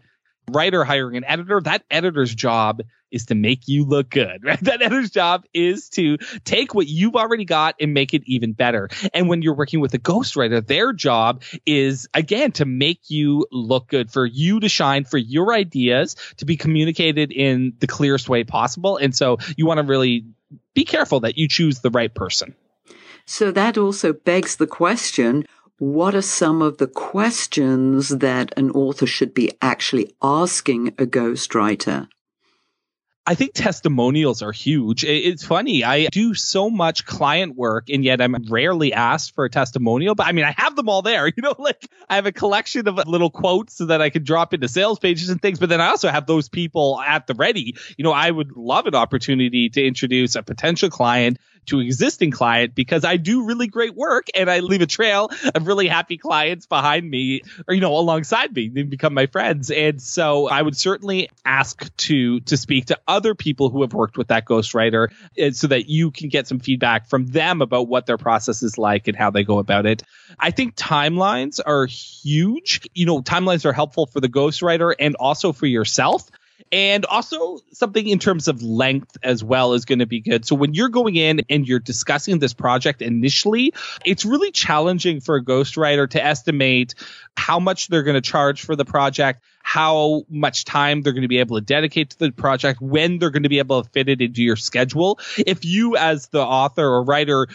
writer 0.49 0.85
hiring 0.85 1.17
an 1.17 1.25
editor, 1.25 1.61
that 1.61 1.85
editor's 1.91 2.35
job 2.35 2.83
is 3.11 3.27
to 3.27 3.35
make 3.35 3.69
you 3.69 3.85
look 3.85 4.11
good, 4.11 4.41
right? 4.45 4.61
That 4.61 4.83
editor's 4.83 5.11
job 5.11 5.45
is 5.55 5.89
to 5.91 6.19
take 6.45 6.75
what 6.75 6.87
you've 6.87 7.17
already 7.17 7.45
got 7.45 7.77
and 7.81 7.95
make 7.95 8.15
it 8.15 8.23
even 8.27 8.53
better. 8.53 8.89
And 9.15 9.29
when 9.29 9.43
you're 9.43 9.55
working 9.55 9.81
with 9.81 9.95
a 9.95 9.99
ghostwriter, 9.99 10.67
their 10.67 10.93
job 10.93 11.43
is 11.67 12.09
again 12.15 12.53
to 12.53 12.65
make 12.65 13.09
you 13.09 13.47
look 13.51 13.89
good, 13.89 14.11
for 14.11 14.27
you 14.27 14.61
to 14.61 14.69
shine, 14.69 15.05
for 15.05 15.19
your 15.19 15.53
ideas 15.53 16.17
to 16.39 16.45
be 16.45 16.57
communicated 16.57 17.33
in 17.33 17.75
the 17.79 17.87
clearest 17.87 18.29
way 18.29 18.45
possible. 18.45 18.97
And 18.97 19.15
so 19.15 19.39
you 19.57 19.67
want 19.67 19.79
to 19.79 19.85
really 19.85 20.27
be 20.75 20.85
careful 20.85 21.21
that 21.21 21.39
you 21.39 21.49
choose 21.49 21.81
the 21.81 21.91
right 21.91 22.13
person. 22.13 22.55
So 23.27 23.51
that 23.53 23.77
also 23.77 24.15
begs 24.15 24.57
the 24.57 24.67
question 24.67 25.45
what 25.79 26.15
are 26.15 26.23
some 26.23 26.61
of 26.61 26.79
the 26.79 26.89
questions 26.89 28.09
that 28.09 28.53
an 28.57 28.71
author 28.73 29.07
should 29.07 29.33
be 29.33 29.53
actually 29.63 30.13
asking 30.23 30.89
a 30.89 31.07
ghostwriter? 31.07 32.09
I 33.29 33.35
think 33.35 33.53
testimonials 33.53 34.41
are 34.41 34.53
huge. 34.53 35.05
It's 35.05 35.45
funny. 35.45 35.85
I 35.85 36.07
do 36.07 36.33
so 36.33 36.71
much 36.71 37.05
client 37.05 37.57
work 37.57 37.91
and 37.91 38.03
yet 38.03 38.23
I'm 38.23 38.35
rarely 38.49 38.95
asked 38.95 39.35
for 39.35 39.45
a 39.45 39.51
testimonial, 39.51 40.15
but 40.15 40.27
I 40.27 40.33
mean, 40.33 40.47
I 40.47 40.55
have 40.57 40.77
them 40.77 40.89
all 40.89 41.03
there. 41.03 41.31
You 41.39 41.43
know, 41.43 41.55
like 41.59 41.89
I 42.09 42.17
have 42.17 42.27
a 42.27 42.33
collection 42.33 42.89
of 42.89 42.97
little 43.07 43.31
quotes 43.31 43.77
so 43.77 43.87
that 43.87 44.01
I 44.01 44.11
can 44.11 44.25
drop 44.25 44.55
into 44.55 44.67
sales 44.67 44.99
pages 44.99 45.29
and 45.29 45.41
things, 45.41 45.61
but 45.61 45.69
then 45.69 45.81
I 45.81 45.89
also 45.89 46.09
have 46.09 46.27
those 46.27 46.49
people 46.49 47.01
at 47.07 47.29
the 47.29 47.35
ready. 47.35 47.77
You 47.97 48.03
know, 48.03 48.13
I 48.13 48.31
would 48.31 48.57
love 48.57 48.87
an 48.87 48.97
opportunity 48.97 49.69
to 49.69 49.87
introduce 49.87 50.35
a 50.35 50.43
potential 50.43 50.89
client 50.91 51.39
to 51.69 51.81
existing 51.81 52.31
client 52.31 52.75
because 52.75 53.05
I 53.05 53.17
do 53.17 53.45
really 53.45 53.67
great 53.67 53.95
work 53.95 54.27
and 54.35 54.51
I 54.51 54.61
leave 54.61 54.83
a 54.83 54.87
trail 54.87 55.31
of 55.55 55.67
really 55.67 55.89
happy 55.89 56.19
clients 56.19 56.67
behind 56.67 57.09
me 57.09 57.43
or 57.67 57.75
you 57.75 57.81
know 57.81 57.97
alongside 57.97 58.55
me 58.55 58.69
they 58.69 58.83
become 58.83 59.15
my 59.15 59.27
friends 59.27 59.71
and 59.71 60.01
so 60.01 60.49
I 60.49 60.63
would 60.63 60.77
certainly 60.77 61.31
ask 61.45 61.95
to 61.97 62.41
to 62.41 62.57
speak 62.57 62.87
to 62.87 62.99
other 63.07 63.35
people 63.35 63.71
who 63.71 63.83
have 63.83 63.93
worked 63.93 64.17
with 64.17 64.29
that 64.29 64.45
ghostwriter 64.45 65.09
eh, 65.37 65.51
so 65.51 65.67
that 65.69 65.89
you 65.89 66.11
can 66.11 66.29
get 66.29 66.47
some 66.47 66.59
feedback 66.59 67.09
from 67.09 67.27
them 67.27 67.63
about 67.63 67.89
what 67.89 68.07
their 68.07 68.19
process 68.19 68.63
is 68.63 68.79
like 68.79 69.09
and 69.09 69.17
how 69.17 69.31
they 69.31 69.45
go 69.45 69.59
about 69.59 69.87
it. 69.87 70.03
I 70.39 70.51
think 70.51 70.77
timelines 70.77 71.61
are 71.65 71.87
huge. 71.87 72.89
You 72.95 73.07
know, 73.07 73.23
timelines 73.23 73.65
are 73.65 73.73
helpful 73.73 74.07
for 74.07 74.21
the 74.21 74.29
ghostwriter 74.29 74.95
and 74.99 75.17
also 75.17 75.53
for 75.53 75.67
yourself 75.67 76.31
and 76.73 77.05
also 77.07 77.59
something 77.73 78.07
in 78.07 78.19
terms 78.19 78.49
of 78.49 78.63
length 78.63 79.17
as 79.23 79.43
well 79.43 79.73
is 79.73 79.85
going 79.85 80.01
to 80.01 80.07
be 80.07 80.21
good. 80.21 80.45
So 80.45 80.55
when 80.55 80.75
you're 80.75 80.89
going 80.89 81.17
in 81.17 81.43
and 81.49 81.67
you're 81.67 81.79
discussing 81.79 82.39
this 82.39 82.55
project 82.55 83.03
initially, 83.03 83.73
it's 84.05 84.25
really 84.25 84.51
challenging 84.51 85.21
for 85.21 85.37
a 85.37 85.45
ghostwriter 85.45 86.09
to 86.11 86.25
estimate 86.25 86.95
how 87.37 87.59
much 87.59 87.89
they're 87.89 88.03
going 88.03 88.15
to 88.15 88.21
charge 88.21 88.63
for 88.63 88.77
the 88.77 88.85
project, 88.85 89.43
how 89.63 90.25
much 90.29 90.65
time 90.65 91.03
they're 91.03 91.13
going 91.13 91.23
to 91.23 91.29
be 91.29 91.39
able 91.39 91.57
to 91.57 91.65
dedicate 91.65 92.11
to 92.11 92.19
the 92.19 92.33
project, 92.33 92.81
when 92.81 93.19
they're 93.19 93.31
going 93.31 93.43
to 93.43 93.49
be 93.49 93.59
able 93.59 93.83
to 93.83 93.91
fit 93.91 94.09
it 94.09 94.21
into 94.21 94.43
your 94.43 94.57
schedule. 94.57 95.19
If 95.37 95.65
you 95.65 95.97
as 95.97 96.29
the 96.29 96.43
author 96.43 96.85
or 96.85 97.03
writer 97.03 97.49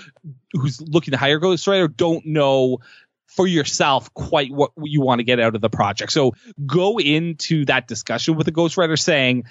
who's 0.54 0.80
looking 0.82 1.12
to 1.12 1.18
hire 1.18 1.38
a 1.38 1.42
ghostwriter 1.42 1.96
don't 1.96 2.26
know 2.26 2.80
for 3.36 3.48
yourself 3.48 4.14
quite 4.14 4.52
what 4.52 4.72
you 4.82 5.02
want 5.02 5.20
to 5.20 5.24
get 5.24 5.40
out 5.40 5.56
of 5.56 5.62
the 5.62 5.70
project. 5.70 6.12
So 6.12 6.34
go 6.66 7.00
into 7.00 7.66
that 7.66 7.88
discussion 7.88 8.36
with 8.36 8.48
a 8.48 8.52
ghostwriter 8.52 9.00
saying, 9.00 9.46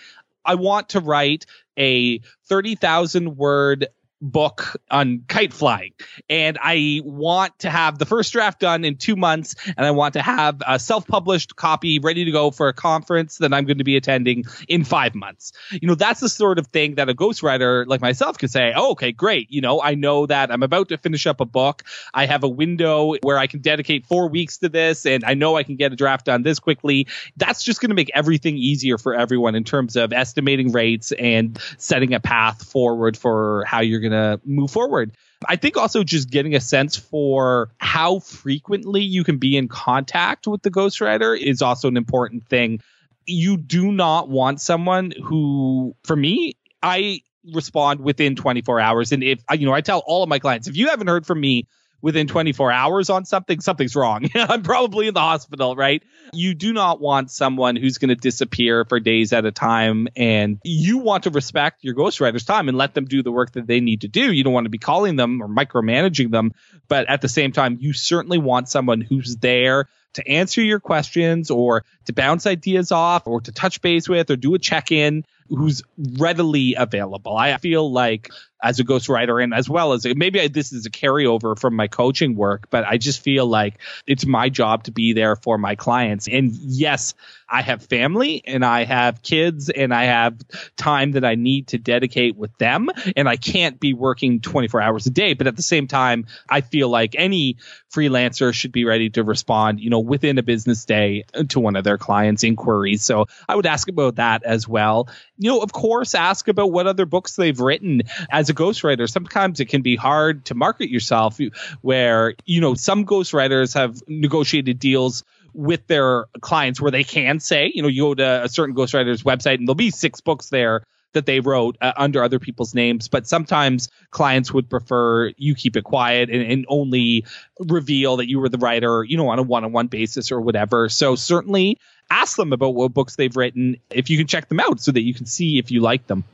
I 0.44 0.54
want 0.56 0.90
to 0.90 1.00
write 1.00 1.46
a 1.76 2.18
30,000 2.46 3.36
word 3.36 3.88
book 4.22 4.80
on 4.90 5.24
kite 5.26 5.52
flying 5.52 5.92
and 6.30 6.56
I 6.62 7.00
want 7.04 7.58
to 7.60 7.70
have 7.70 7.98
the 7.98 8.06
first 8.06 8.32
draft 8.32 8.60
done 8.60 8.84
in 8.84 8.96
two 8.96 9.16
months 9.16 9.56
and 9.76 9.84
I 9.84 9.90
want 9.90 10.14
to 10.14 10.22
have 10.22 10.62
a 10.66 10.78
self 10.78 11.06
published 11.06 11.56
copy 11.56 11.98
ready 11.98 12.24
to 12.24 12.30
go 12.30 12.52
for 12.52 12.68
a 12.68 12.72
conference 12.72 13.38
that 13.38 13.52
I'm 13.52 13.64
going 13.64 13.78
to 13.78 13.84
be 13.84 13.96
attending 13.96 14.44
in 14.68 14.84
five 14.84 15.16
months. 15.16 15.52
You 15.72 15.88
know, 15.88 15.96
that's 15.96 16.20
the 16.20 16.28
sort 16.28 16.60
of 16.60 16.68
thing 16.68 16.94
that 16.94 17.08
a 17.08 17.14
ghostwriter 17.14 17.84
like 17.86 18.00
myself 18.00 18.38
can 18.38 18.48
say, 18.48 18.72
oh, 18.76 18.92
okay, 18.92 19.10
great. 19.10 19.50
You 19.50 19.60
know, 19.60 19.82
I 19.82 19.96
know 19.96 20.26
that 20.26 20.52
I'm 20.52 20.62
about 20.62 20.88
to 20.90 20.98
finish 20.98 21.26
up 21.26 21.40
a 21.40 21.44
book. 21.44 21.82
I 22.14 22.26
have 22.26 22.44
a 22.44 22.48
window 22.48 23.16
where 23.22 23.38
I 23.38 23.48
can 23.48 23.60
dedicate 23.60 24.06
four 24.06 24.28
weeks 24.28 24.58
to 24.58 24.68
this 24.68 25.04
and 25.04 25.24
I 25.24 25.34
know 25.34 25.56
I 25.56 25.64
can 25.64 25.74
get 25.74 25.92
a 25.92 25.96
draft 25.96 26.26
done 26.26 26.42
this 26.42 26.60
quickly. 26.60 27.08
That's 27.36 27.64
just 27.64 27.80
going 27.80 27.90
to 27.90 27.96
make 27.96 28.10
everything 28.14 28.56
easier 28.56 28.98
for 28.98 29.14
everyone 29.14 29.56
in 29.56 29.64
terms 29.64 29.96
of 29.96 30.12
estimating 30.12 30.70
rates 30.70 31.10
and 31.10 31.58
setting 31.78 32.14
a 32.14 32.20
path 32.20 32.62
forward 32.62 33.16
for 33.16 33.64
how 33.66 33.80
you're 33.80 34.00
going 34.00 34.11
to 34.12 34.40
move 34.44 34.70
forward. 34.70 35.16
I 35.48 35.56
think 35.56 35.76
also 35.76 36.04
just 36.04 36.30
getting 36.30 36.54
a 36.54 36.60
sense 36.60 36.96
for 36.96 37.70
how 37.78 38.20
frequently 38.20 39.02
you 39.02 39.24
can 39.24 39.38
be 39.38 39.56
in 39.56 39.68
contact 39.68 40.46
with 40.46 40.62
the 40.62 40.70
ghostwriter 40.70 41.38
is 41.38 41.62
also 41.62 41.88
an 41.88 41.96
important 41.96 42.46
thing. 42.48 42.80
You 43.26 43.56
do 43.56 43.92
not 43.92 44.28
want 44.28 44.60
someone 44.60 45.12
who, 45.22 45.94
for 46.04 46.16
me, 46.16 46.54
I 46.82 47.22
respond 47.52 48.00
within 48.00 48.36
24 48.36 48.80
hours. 48.80 49.12
And 49.12 49.22
if, 49.22 49.42
you 49.52 49.66
know, 49.66 49.72
I 49.72 49.80
tell 49.80 50.02
all 50.06 50.22
of 50.22 50.28
my 50.28 50.38
clients, 50.38 50.68
if 50.68 50.76
you 50.76 50.88
haven't 50.88 51.08
heard 51.08 51.26
from 51.26 51.40
me 51.40 51.66
within 52.02 52.26
mm-hmm. 52.26 52.32
24 52.32 52.72
hours 52.72 53.08
on 53.08 53.24
something, 53.24 53.60
something's 53.60 53.96
wrong. 53.96 54.28
I'm 54.34 54.62
probably 54.62 55.08
in 55.08 55.14
the 55.14 55.20
hospital, 55.20 55.74
right? 55.74 56.02
You 56.32 56.54
do 56.54 56.72
not 56.72 57.00
want 57.00 57.30
someone 57.30 57.76
who's 57.76 57.98
going 57.98 58.10
to 58.10 58.16
disappear 58.16 58.84
for 58.84 59.00
days 59.00 59.32
at 59.32 59.46
a 59.46 59.52
time. 59.52 60.08
And 60.16 60.58
you 60.64 60.98
want 60.98 61.24
to 61.24 61.30
respect 61.30 61.84
your 61.84 61.94
ghostwriter's 61.94 62.44
time 62.44 62.68
and 62.68 62.76
let 62.76 62.92
them 62.94 63.06
do 63.06 63.22
the 63.22 63.32
work 63.32 63.52
that 63.52 63.66
they 63.66 63.80
need 63.80 64.02
to 64.02 64.08
do. 64.08 64.32
You 64.32 64.44
don't 64.44 64.52
want 64.52 64.66
to 64.66 64.70
be 64.70 64.78
calling 64.78 65.16
them 65.16 65.40
or 65.40 65.48
micromanaging 65.48 66.30
them. 66.30 66.52
But 66.88 67.08
at 67.08 67.22
the 67.22 67.28
same 67.28 67.52
time, 67.52 67.78
you 67.80 67.92
certainly 67.92 68.38
want 68.38 68.68
someone 68.68 69.00
who's 69.00 69.36
there 69.36 69.88
to 70.14 70.28
answer 70.28 70.62
your 70.62 70.80
questions 70.80 71.50
or 71.50 71.84
to 72.06 72.12
bounce 72.12 72.46
ideas 72.46 72.92
off 72.92 73.26
or 73.26 73.40
to 73.40 73.52
touch 73.52 73.80
base 73.80 74.08
with 74.08 74.30
or 74.30 74.36
do 74.36 74.54
a 74.54 74.58
check 74.58 74.92
in 74.92 75.24
who's 75.48 75.82
readily 76.18 76.74
available. 76.74 77.36
I 77.36 77.56
feel 77.58 77.90
like 77.90 78.30
as 78.62 78.78
a 78.78 78.84
ghostwriter 78.84 79.42
and 79.42 79.52
as 79.52 79.68
well 79.68 79.92
as 79.92 80.06
maybe 80.16 80.40
I, 80.40 80.48
this 80.48 80.72
is 80.72 80.86
a 80.86 80.90
carryover 80.90 81.58
from 81.58 81.74
my 81.74 81.88
coaching 81.88 82.36
work, 82.36 82.68
but 82.70 82.84
I 82.84 82.96
just 82.96 83.20
feel 83.20 83.46
like 83.46 83.78
it's 84.06 84.24
my 84.24 84.48
job 84.48 84.84
to 84.84 84.92
be 84.92 85.12
there 85.12 85.36
for 85.36 85.58
my 85.58 85.74
clients. 85.74 86.28
And 86.28 86.52
yes, 86.52 87.14
I 87.48 87.60
have 87.60 87.82
family 87.82 88.42
and 88.46 88.64
I 88.64 88.84
have 88.84 89.22
kids 89.22 89.68
and 89.68 89.92
I 89.92 90.04
have 90.04 90.38
time 90.76 91.12
that 91.12 91.24
I 91.24 91.34
need 91.34 91.68
to 91.68 91.78
dedicate 91.78 92.36
with 92.36 92.56
them. 92.58 92.88
And 93.14 93.28
I 93.28 93.36
can't 93.36 93.78
be 93.78 93.92
working 93.92 94.40
24 94.40 94.80
hours 94.80 95.06
a 95.06 95.10
day. 95.10 95.34
But 95.34 95.46
at 95.46 95.56
the 95.56 95.62
same 95.62 95.86
time, 95.86 96.26
I 96.48 96.62
feel 96.62 96.88
like 96.88 97.14
any 97.18 97.58
freelancer 97.92 98.54
should 98.54 98.72
be 98.72 98.86
ready 98.86 99.10
to 99.10 99.22
respond, 99.22 99.80
you 99.80 99.90
know, 99.90 100.00
within 100.00 100.38
a 100.38 100.42
business 100.42 100.84
day 100.86 101.24
to 101.50 101.60
one 101.60 101.76
of 101.76 101.84
their 101.84 101.98
clients' 101.98 102.42
inquiries. 102.42 103.04
So 103.04 103.26
I 103.46 103.54
would 103.54 103.66
ask 103.66 103.88
about 103.88 104.16
that 104.16 104.44
as 104.44 104.66
well. 104.66 105.08
You 105.36 105.50
know, 105.50 105.60
of 105.60 105.72
course, 105.72 106.14
ask 106.14 106.48
about 106.48 106.72
what 106.72 106.86
other 106.86 107.04
books 107.04 107.36
they've 107.36 107.58
written 107.60 108.02
as 108.30 108.48
a 108.52 108.54
ghostwriter. 108.54 109.10
Sometimes 109.10 109.60
it 109.60 109.66
can 109.66 109.82
be 109.82 109.96
hard 109.96 110.44
to 110.46 110.54
market 110.54 110.90
yourself 110.90 111.38
where, 111.80 112.34
you 112.44 112.60
know, 112.60 112.74
some 112.74 113.04
ghostwriters 113.04 113.74
have 113.74 114.00
negotiated 114.06 114.78
deals 114.78 115.24
with 115.54 115.86
their 115.86 116.26
clients 116.40 116.80
where 116.80 116.90
they 116.90 117.04
can 117.04 117.40
say, 117.40 117.70
you 117.74 117.82
know, 117.82 117.88
you 117.88 118.02
go 118.02 118.14
to 118.14 118.44
a 118.44 118.48
certain 118.48 118.74
ghostwriter's 118.74 119.22
website 119.22 119.56
and 119.56 119.68
there'll 119.68 119.74
be 119.74 119.90
six 119.90 120.20
books 120.20 120.48
there 120.48 120.82
that 121.12 121.26
they 121.26 121.40
wrote 121.40 121.76
uh, 121.80 121.92
under 121.96 122.22
other 122.22 122.38
people's 122.38 122.74
names. 122.74 123.08
But 123.08 123.26
sometimes 123.26 123.88
clients 124.10 124.52
would 124.52 124.70
prefer 124.70 125.32
you 125.36 125.54
keep 125.54 125.76
it 125.76 125.84
quiet 125.84 126.30
and, 126.30 126.42
and 126.42 126.64
only 126.68 127.26
reveal 127.58 128.16
that 128.16 128.28
you 128.28 128.40
were 128.40 128.48
the 128.48 128.58
writer, 128.58 129.04
you 129.04 129.16
know, 129.16 129.28
on 129.28 129.38
a 129.38 129.42
one 129.42 129.64
on 129.64 129.72
one 129.72 129.88
basis 129.88 130.32
or 130.32 130.40
whatever. 130.40 130.88
So 130.88 131.14
certainly 131.14 131.78
ask 132.10 132.36
them 132.36 132.52
about 132.52 132.74
what 132.74 132.94
books 132.94 133.16
they've 133.16 133.36
written 133.36 133.76
if 133.90 134.10
you 134.10 134.18
can 134.18 134.26
check 134.26 134.48
them 134.48 134.60
out 134.60 134.80
so 134.80 134.92
that 134.92 135.02
you 135.02 135.14
can 135.14 135.26
see 135.26 135.58
if 135.58 135.70
you 135.70 135.80
like 135.80 136.06
them. 136.06 136.24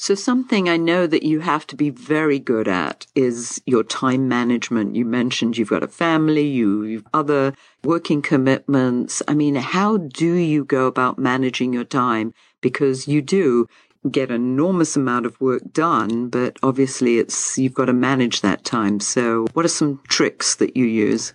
So, 0.00 0.14
something 0.14 0.68
I 0.68 0.76
know 0.76 1.08
that 1.08 1.24
you 1.24 1.40
have 1.40 1.66
to 1.66 1.76
be 1.76 1.90
very 1.90 2.38
good 2.38 2.68
at 2.68 3.08
is 3.16 3.60
your 3.66 3.82
time 3.82 4.28
management. 4.28 4.94
You 4.94 5.04
mentioned 5.04 5.58
you've 5.58 5.70
got 5.70 5.82
a 5.82 5.88
family, 5.88 6.46
you, 6.46 6.84
you've 6.84 7.06
other 7.12 7.52
working 7.82 8.22
commitments. 8.22 9.24
I 9.26 9.34
mean, 9.34 9.56
how 9.56 9.96
do 9.96 10.34
you 10.34 10.64
go 10.64 10.86
about 10.86 11.18
managing 11.18 11.72
your 11.72 11.82
time? 11.82 12.32
Because 12.60 13.08
you 13.08 13.20
do 13.20 13.66
get 14.08 14.30
enormous 14.30 14.94
amount 14.94 15.26
of 15.26 15.40
work 15.40 15.62
done, 15.72 16.28
but 16.28 16.56
obviously 16.62 17.18
it's, 17.18 17.58
you've 17.58 17.74
got 17.74 17.86
to 17.86 17.92
manage 17.92 18.42
that 18.42 18.64
time. 18.64 19.00
So, 19.00 19.48
what 19.52 19.64
are 19.64 19.68
some 19.68 20.00
tricks 20.06 20.54
that 20.54 20.76
you 20.76 20.84
use? 20.84 21.34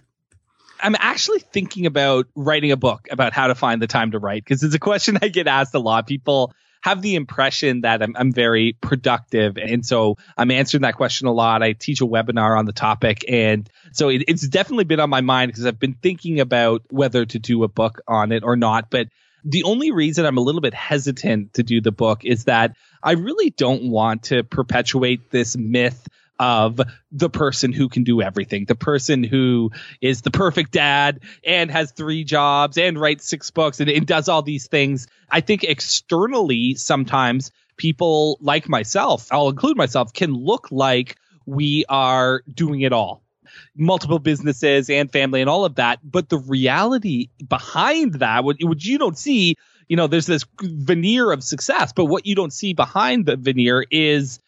I'm 0.80 0.96
actually 1.00 1.40
thinking 1.40 1.86
about 1.86 2.28
writing 2.34 2.72
a 2.72 2.78
book 2.78 3.10
about 3.12 3.34
how 3.34 3.48
to 3.48 3.56
find 3.56 3.82
the 3.82 3.88
time 3.88 4.12
to 4.12 4.20
write 4.20 4.46
because 4.46 4.64
it's 4.64 4.74
a 4.74 4.80
question 4.80 5.20
I 5.22 5.28
get 5.28 5.48
asked 5.48 5.76
a 5.76 5.80
lot. 5.80 6.08
People 6.08 6.54
have 6.84 7.02
the 7.02 7.16
impression 7.16 7.82
that 7.82 8.04
I'm, 8.04 8.14
I'm 8.18 8.34
very 8.34 8.74
productive. 8.82 9.58
And 9.58 9.86
so 9.86 10.18
I'm 10.38 10.52
answering 10.52 10.82
that 10.82 10.98
question 10.98 11.28
a 11.28 11.32
lot. 11.32 11.64
I 11.64 11.72
teach 11.72 12.02
a 12.02 12.06
webinar 12.06 12.60
on 12.60 12.66
the 12.66 12.74
topic. 12.74 13.24
And 13.30 13.70
so 13.94 14.10
it, 14.10 14.26
it's 14.28 14.46
definitely 14.46 14.84
been 14.84 15.00
on 15.00 15.10
my 15.10 15.22
mind 15.22 15.50
because 15.50 15.66
I've 15.66 15.80
been 15.80 15.94
thinking 15.94 16.42
about 16.42 16.84
whether 16.90 17.26
to 17.26 17.40
do 17.40 17.64
a 17.64 17.70
book 17.70 18.02
on 18.06 18.34
it 18.34 18.44
or 18.44 18.58
not. 18.58 18.90
But 18.90 19.08
the 19.46 19.64
only 19.64 19.92
reason 19.92 20.26
I'm 20.26 20.38
a 20.38 20.42
little 20.42 20.60
bit 20.60 20.74
hesitant 20.74 21.54
to 21.54 21.64
do 21.64 21.80
the 21.80 21.94
book 21.94 22.26
is 22.26 22.44
that 22.46 22.76
I 23.02 23.14
really 23.14 23.50
don't 23.50 23.90
want 23.90 24.24
to 24.24 24.44
perpetuate 24.44 25.32
this 25.32 25.56
myth 25.56 26.06
of 26.40 26.80
the 27.12 27.30
person 27.30 27.72
who 27.72 27.90
can 27.90 28.04
do 28.04 28.22
everything, 28.22 28.66
the 28.66 28.76
person 28.76 29.24
who 29.24 29.72
is 30.02 30.22
the 30.22 30.32
perfect 30.32 30.72
dad 30.72 31.20
and 31.46 31.70
has 31.72 31.92
three 31.92 32.24
jobs 32.24 32.78
and 32.78 33.00
writes 33.00 33.28
six 33.28 33.52
books 33.52 33.80
and, 33.80 33.90
and 33.90 34.06
does 34.06 34.28
all 34.30 34.42
these 34.42 34.68
things. 34.68 35.08
I 35.30 35.42
think 35.42 35.64
externally, 35.64 36.76
sometimes 36.76 37.52
people 37.78 38.38
like 38.42 38.68
myself, 38.68 39.28
I'll 39.32 39.50
include 39.50 39.78
myself, 39.78 40.14
can 40.14 40.34
look 40.34 40.70
like 40.72 41.18
we 41.46 41.86
are 41.90 42.44
doing 42.54 42.82
it 42.82 42.94
all 42.94 43.24
multiple 43.76 44.20
businesses 44.20 44.90
and 44.90 45.12
family 45.12 45.42
and 45.42 45.50
all 45.50 45.66
of 45.66 45.76
that. 45.76 46.00
But 46.04 46.30
the 46.30 46.38
reality 46.38 47.30
behind 47.48 48.16
that, 48.16 48.44
what 48.44 48.60
you 48.60 48.98
don't 48.98 49.18
see, 49.18 49.56
you 49.88 49.98
know, 49.98 50.08
there's 50.08 50.26
this 50.26 50.46
veneer 50.62 51.32
of 51.32 51.44
success, 51.44 51.94
but 51.94 52.06
what 52.06 52.26
you 52.26 52.36
don't 52.36 52.54
see 52.54 52.74
behind 52.74 53.26
the 53.26 53.36
veneer 53.36 53.86
is 53.92 54.40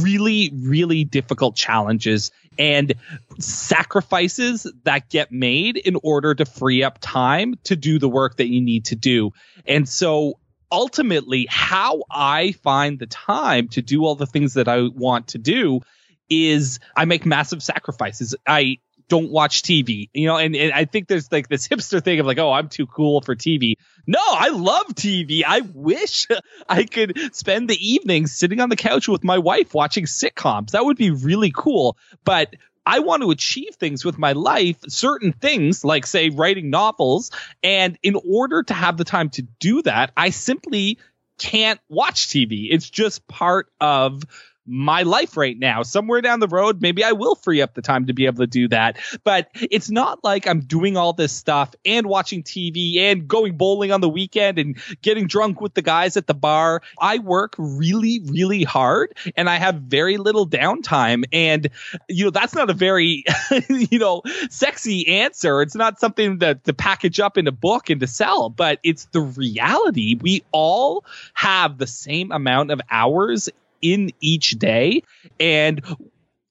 really, 0.00 0.52
really 0.54 1.04
difficult 1.04 1.56
challenges 1.56 2.30
and 2.58 2.94
sacrifices 3.38 4.70
that 4.84 5.10
get 5.10 5.30
made 5.30 5.76
in 5.76 5.96
order 6.02 6.34
to 6.34 6.44
free 6.44 6.82
up 6.82 6.98
time 7.00 7.54
to 7.64 7.76
do 7.76 7.98
the 7.98 8.08
work 8.08 8.36
that 8.36 8.48
you 8.48 8.60
need 8.60 8.86
to 8.86 8.96
do. 8.96 9.32
And 9.66 9.88
so 9.88 10.38
ultimately, 10.70 11.46
how 11.48 12.02
I 12.10 12.52
find 12.52 12.98
the 12.98 13.06
time 13.06 13.68
to 13.68 13.82
do 13.82 14.04
all 14.04 14.14
the 14.14 14.26
things 14.26 14.54
that 14.54 14.68
I 14.68 14.88
want 14.88 15.28
to 15.28 15.38
do 15.38 15.80
is 16.28 16.80
I 16.96 17.04
make 17.04 17.24
massive 17.24 17.62
sacrifices. 17.62 18.34
I 18.46 18.78
don't 19.08 19.30
watch 19.30 19.62
TV, 19.62 20.08
you 20.12 20.26
know, 20.26 20.36
and, 20.36 20.56
and 20.56 20.72
I 20.72 20.84
think 20.84 21.06
there's 21.06 21.30
like 21.30 21.48
this 21.48 21.68
hipster 21.68 22.02
thing 22.02 22.18
of 22.18 22.26
like, 22.26 22.38
oh, 22.38 22.50
I'm 22.50 22.68
too 22.68 22.86
cool 22.86 23.20
for 23.20 23.36
TV. 23.36 23.74
No, 24.06 24.20
I 24.22 24.48
love 24.48 24.86
TV. 24.88 25.42
I 25.46 25.62
wish 25.74 26.26
I 26.68 26.84
could 26.84 27.34
spend 27.34 27.68
the 27.68 27.94
evenings 27.94 28.32
sitting 28.32 28.60
on 28.60 28.68
the 28.68 28.76
couch 28.76 29.08
with 29.08 29.24
my 29.24 29.38
wife 29.38 29.74
watching 29.74 30.04
sitcoms. 30.04 30.70
That 30.70 30.84
would 30.84 30.96
be 30.96 31.10
really 31.10 31.52
cool. 31.54 31.96
But 32.24 32.54
I 32.86 33.00
want 33.00 33.22
to 33.22 33.32
achieve 33.32 33.74
things 33.74 34.04
with 34.04 34.16
my 34.16 34.32
life, 34.32 34.76
certain 34.88 35.32
things 35.32 35.84
like, 35.84 36.06
say, 36.06 36.28
writing 36.28 36.70
novels. 36.70 37.32
And 37.62 37.98
in 38.02 38.16
order 38.28 38.62
to 38.62 38.74
have 38.74 38.96
the 38.96 39.04
time 39.04 39.30
to 39.30 39.42
do 39.42 39.82
that, 39.82 40.12
I 40.16 40.30
simply 40.30 40.98
can't 41.38 41.80
watch 41.88 42.28
TV. 42.28 42.68
It's 42.70 42.88
just 42.88 43.26
part 43.26 43.68
of 43.80 44.22
my 44.66 45.02
life 45.02 45.36
right 45.36 45.58
now. 45.58 45.82
Somewhere 45.82 46.20
down 46.20 46.40
the 46.40 46.48
road, 46.48 46.82
maybe 46.82 47.04
I 47.04 47.12
will 47.12 47.34
free 47.34 47.62
up 47.62 47.74
the 47.74 47.82
time 47.82 48.06
to 48.06 48.12
be 48.12 48.26
able 48.26 48.38
to 48.38 48.46
do 48.46 48.68
that. 48.68 48.98
But 49.24 49.48
it's 49.54 49.90
not 49.90 50.24
like 50.24 50.46
I'm 50.46 50.60
doing 50.60 50.96
all 50.96 51.12
this 51.12 51.32
stuff 51.32 51.74
and 51.84 52.06
watching 52.06 52.42
TV 52.42 52.98
and 52.98 53.28
going 53.28 53.56
bowling 53.56 53.92
on 53.92 54.00
the 54.00 54.08
weekend 54.08 54.58
and 54.58 54.76
getting 55.02 55.26
drunk 55.26 55.60
with 55.60 55.74
the 55.74 55.82
guys 55.82 56.16
at 56.16 56.26
the 56.26 56.34
bar. 56.34 56.82
I 57.00 57.18
work 57.18 57.54
really, 57.58 58.20
really 58.24 58.64
hard 58.64 59.16
and 59.36 59.48
I 59.48 59.56
have 59.56 59.76
very 59.76 60.16
little 60.16 60.46
downtime. 60.46 61.24
And, 61.32 61.68
you 62.08 62.24
know, 62.24 62.30
that's 62.30 62.54
not 62.54 62.70
a 62.70 62.74
very, 62.74 63.24
you 63.68 63.98
know, 63.98 64.22
sexy 64.50 65.06
answer. 65.06 65.62
It's 65.62 65.74
not 65.74 66.00
something 66.00 66.38
that 66.38 66.64
to 66.64 66.72
package 66.72 67.20
up 67.20 67.38
in 67.38 67.46
a 67.46 67.52
book 67.52 67.90
and 67.90 68.00
to 68.00 68.06
sell, 68.06 68.50
but 68.50 68.80
it's 68.82 69.06
the 69.06 69.20
reality. 69.20 70.18
We 70.20 70.44
all 70.52 71.04
have 71.34 71.78
the 71.78 71.86
same 71.86 72.32
amount 72.32 72.70
of 72.70 72.80
hours 72.90 73.48
in 73.82 74.10
each 74.20 74.52
day. 74.52 75.02
And 75.38 75.82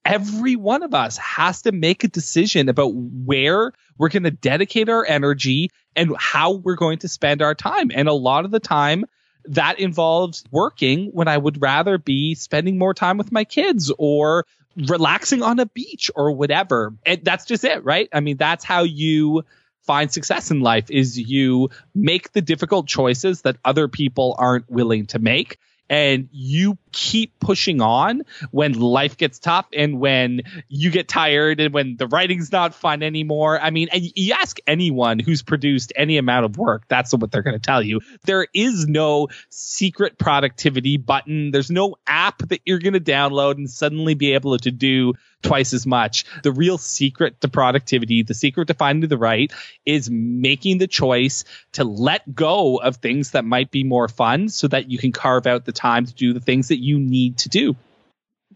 every 0.04 0.56
one 0.56 0.82
of 0.82 0.94
us 0.94 1.16
has 1.18 1.62
to 1.62 1.72
make 1.72 2.04
a 2.04 2.08
decision 2.08 2.68
about 2.68 2.94
where 2.94 3.72
we're 3.98 4.08
going 4.08 4.22
to 4.24 4.30
dedicate 4.30 4.88
our 4.88 5.04
energy 5.04 5.70
and 5.94 6.14
how 6.18 6.52
we're 6.52 6.76
going 6.76 6.98
to 6.98 7.08
spend 7.08 7.42
our 7.42 7.54
time. 7.54 7.90
And 7.92 8.08
a 8.08 8.12
lot 8.12 8.44
of 8.44 8.50
the 8.50 8.60
time, 8.60 9.06
that 9.48 9.78
involves 9.78 10.44
working 10.50 11.10
when 11.12 11.28
I 11.28 11.38
would 11.38 11.62
rather 11.62 11.98
be 11.98 12.34
spending 12.34 12.78
more 12.78 12.94
time 12.94 13.18
with 13.18 13.32
my 13.32 13.44
kids 13.44 13.92
or 13.98 14.44
relaxing 14.76 15.42
on 15.42 15.58
a 15.58 15.66
beach 15.66 16.10
or 16.14 16.32
whatever. 16.32 16.94
And 17.04 17.24
that's 17.24 17.44
just 17.44 17.64
it, 17.64 17.84
right? 17.84 18.08
I 18.12 18.20
mean, 18.20 18.36
that's 18.36 18.64
how 18.64 18.82
you 18.82 19.44
find 19.82 20.12
success 20.12 20.50
in 20.50 20.60
life 20.60 20.90
is 20.90 21.18
you 21.18 21.70
make 21.94 22.32
the 22.32 22.42
difficult 22.42 22.88
choices 22.88 23.42
that 23.42 23.56
other 23.64 23.88
people 23.88 24.34
aren't 24.38 24.68
willing 24.68 25.06
to 25.06 25.18
make 25.18 25.58
and 25.88 26.28
you 26.32 26.76
keep 26.96 27.38
pushing 27.40 27.82
on 27.82 28.22
when 28.50 28.72
life 28.72 29.18
gets 29.18 29.38
tough 29.38 29.66
and 29.76 30.00
when 30.00 30.40
you 30.68 30.90
get 30.90 31.08
tired 31.08 31.60
and 31.60 31.74
when 31.74 31.98
the 31.98 32.06
writing's 32.06 32.50
not 32.50 32.74
fun 32.74 33.02
anymore. 33.02 33.60
I 33.60 33.68
mean, 33.68 33.88
you 33.92 34.32
ask 34.32 34.58
anyone 34.66 35.18
who's 35.18 35.42
produced 35.42 35.92
any 35.94 36.16
amount 36.16 36.46
of 36.46 36.56
work, 36.56 36.84
that's 36.88 37.12
what 37.12 37.30
they're 37.30 37.42
going 37.42 37.54
to 37.54 37.60
tell 37.60 37.82
you. 37.82 38.00
There 38.24 38.46
is 38.54 38.86
no 38.88 39.28
secret 39.50 40.18
productivity 40.18 40.96
button. 40.96 41.50
There's 41.50 41.70
no 41.70 41.96
app 42.06 42.38
that 42.48 42.62
you're 42.64 42.78
going 42.78 42.94
to 42.94 43.00
download 43.00 43.56
and 43.56 43.70
suddenly 43.70 44.14
be 44.14 44.32
able 44.32 44.56
to 44.56 44.70
do 44.70 45.12
twice 45.42 45.72
as 45.72 45.86
much. 45.86 46.24
The 46.42 46.52
real 46.52 46.78
secret 46.78 47.40
to 47.40 47.48
productivity, 47.48 48.22
the 48.22 48.34
secret 48.34 48.68
to 48.68 48.74
finding 48.74 49.08
the 49.08 49.18
right 49.18 49.52
is 49.84 50.10
making 50.10 50.78
the 50.78 50.86
choice 50.86 51.44
to 51.72 51.84
let 51.84 52.34
go 52.34 52.76
of 52.76 52.96
things 52.96 53.32
that 53.32 53.44
might 53.44 53.70
be 53.70 53.84
more 53.84 54.08
fun 54.08 54.48
so 54.48 54.68
that 54.68 54.90
you 54.90 54.98
can 54.98 55.12
carve 55.12 55.46
out 55.46 55.64
the 55.64 55.72
time 55.72 56.06
to 56.06 56.14
do 56.14 56.32
the 56.32 56.40
things 56.40 56.68
that 56.68 56.82
you 56.82 56.85
need 56.98 57.38
to 57.38 57.48
do. 57.48 57.76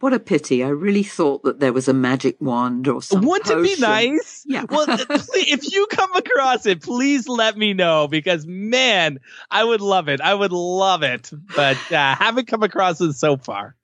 What 0.00 0.12
a 0.14 0.18
pity. 0.18 0.64
I 0.64 0.68
really 0.68 1.02
thought 1.02 1.42
that 1.42 1.60
there 1.60 1.74
was 1.74 1.86
a 1.86 1.92
magic 1.92 2.38
wand 2.40 2.88
or 2.88 3.02
something. 3.02 3.28
Wouldn't 3.28 3.50
it 3.50 3.76
be 3.76 3.82
nice? 3.82 4.42
Yeah. 4.46 4.64
well, 4.66 4.86
if 4.88 5.70
you 5.70 5.86
come 5.90 6.16
across 6.16 6.64
it, 6.64 6.80
please 6.80 7.28
let 7.28 7.58
me 7.58 7.74
know 7.74 8.08
because, 8.08 8.46
man, 8.46 9.20
I 9.50 9.62
would 9.62 9.82
love 9.82 10.08
it. 10.08 10.22
I 10.22 10.32
would 10.32 10.52
love 10.52 11.02
it. 11.02 11.30
But 11.54 11.76
uh, 11.92 12.14
haven't 12.14 12.46
come 12.46 12.62
across 12.62 13.02
it 13.02 13.12
so 13.12 13.36
far. 13.36 13.76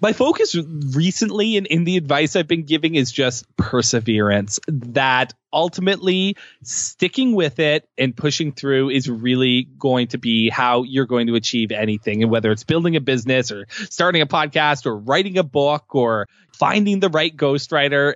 My 0.00 0.12
focus 0.12 0.56
recently 0.94 1.56
in, 1.56 1.66
in 1.66 1.84
the 1.84 1.96
advice 1.96 2.36
I've 2.36 2.46
been 2.46 2.64
giving 2.64 2.94
is 2.94 3.10
just 3.10 3.44
perseverance. 3.56 4.60
That 4.68 5.34
ultimately 5.52 6.36
sticking 6.62 7.34
with 7.34 7.58
it 7.58 7.88
and 7.96 8.16
pushing 8.16 8.52
through 8.52 8.90
is 8.90 9.10
really 9.10 9.66
going 9.78 10.08
to 10.08 10.18
be 10.18 10.50
how 10.50 10.84
you're 10.84 11.06
going 11.06 11.26
to 11.26 11.34
achieve 11.34 11.72
anything. 11.72 12.22
And 12.22 12.30
whether 12.30 12.52
it's 12.52 12.64
building 12.64 12.94
a 12.94 13.00
business 13.00 13.50
or 13.50 13.66
starting 13.90 14.22
a 14.22 14.26
podcast 14.26 14.86
or 14.86 14.96
writing 14.96 15.36
a 15.36 15.42
book 15.42 15.94
or 15.94 16.28
finding 16.52 17.00
the 17.00 17.08
right 17.08 17.36
ghostwriter, 17.36 18.14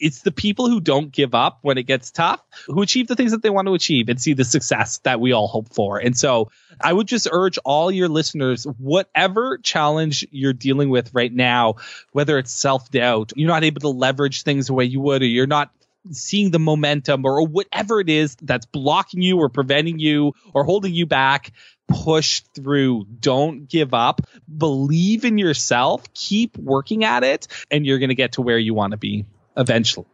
it's 0.00 0.22
the 0.22 0.32
people 0.32 0.68
who 0.68 0.80
don't 0.80 1.12
give 1.12 1.34
up 1.34 1.58
when 1.62 1.78
it 1.78 1.84
gets 1.84 2.10
tough 2.10 2.42
who 2.66 2.82
achieve 2.82 3.06
the 3.06 3.14
things 3.14 3.32
that 3.32 3.42
they 3.42 3.50
want 3.50 3.68
to 3.68 3.74
achieve 3.74 4.08
and 4.08 4.20
see 4.20 4.32
the 4.32 4.44
success 4.44 4.98
that 4.98 5.20
we 5.20 5.32
all 5.32 5.46
hope 5.46 5.72
for. 5.72 5.98
And 5.98 6.16
so 6.16 6.50
I 6.80 6.92
would 6.92 7.06
just 7.06 7.28
urge 7.30 7.58
all 7.58 7.90
your 7.90 8.08
listeners, 8.08 8.64
whatever 8.64 9.58
challenge 9.58 10.26
you're 10.30 10.52
dealing 10.52 10.88
with 10.88 11.10
right 11.12 11.32
now, 11.32 11.76
whether 12.12 12.38
it's 12.38 12.52
self 12.52 12.90
doubt, 12.90 13.32
you're 13.36 13.48
not 13.48 13.64
able 13.64 13.80
to 13.82 13.88
leverage 13.88 14.42
things 14.42 14.66
the 14.66 14.74
way 14.74 14.84
you 14.84 15.00
would, 15.00 15.22
or 15.22 15.26
you're 15.26 15.46
not 15.46 15.70
seeing 16.10 16.50
the 16.50 16.58
momentum 16.58 17.26
or 17.26 17.46
whatever 17.46 18.00
it 18.00 18.08
is 18.08 18.34
that's 18.40 18.64
blocking 18.64 19.20
you 19.20 19.38
or 19.38 19.50
preventing 19.50 19.98
you 19.98 20.32
or 20.54 20.64
holding 20.64 20.94
you 20.94 21.04
back 21.04 21.52
push 21.88 22.40
through. 22.54 23.04
Don't 23.04 23.68
give 23.68 23.92
up. 23.92 24.22
Believe 24.56 25.24
in 25.24 25.38
yourself. 25.38 26.02
Keep 26.14 26.56
working 26.56 27.04
at 27.04 27.24
it 27.24 27.48
and 27.70 27.84
you're 27.84 27.98
going 27.98 28.10
to 28.10 28.14
get 28.14 28.32
to 28.32 28.42
where 28.42 28.58
you 28.58 28.72
want 28.72 28.92
to 28.92 28.96
be 28.96 29.26
eventually. 29.60 30.06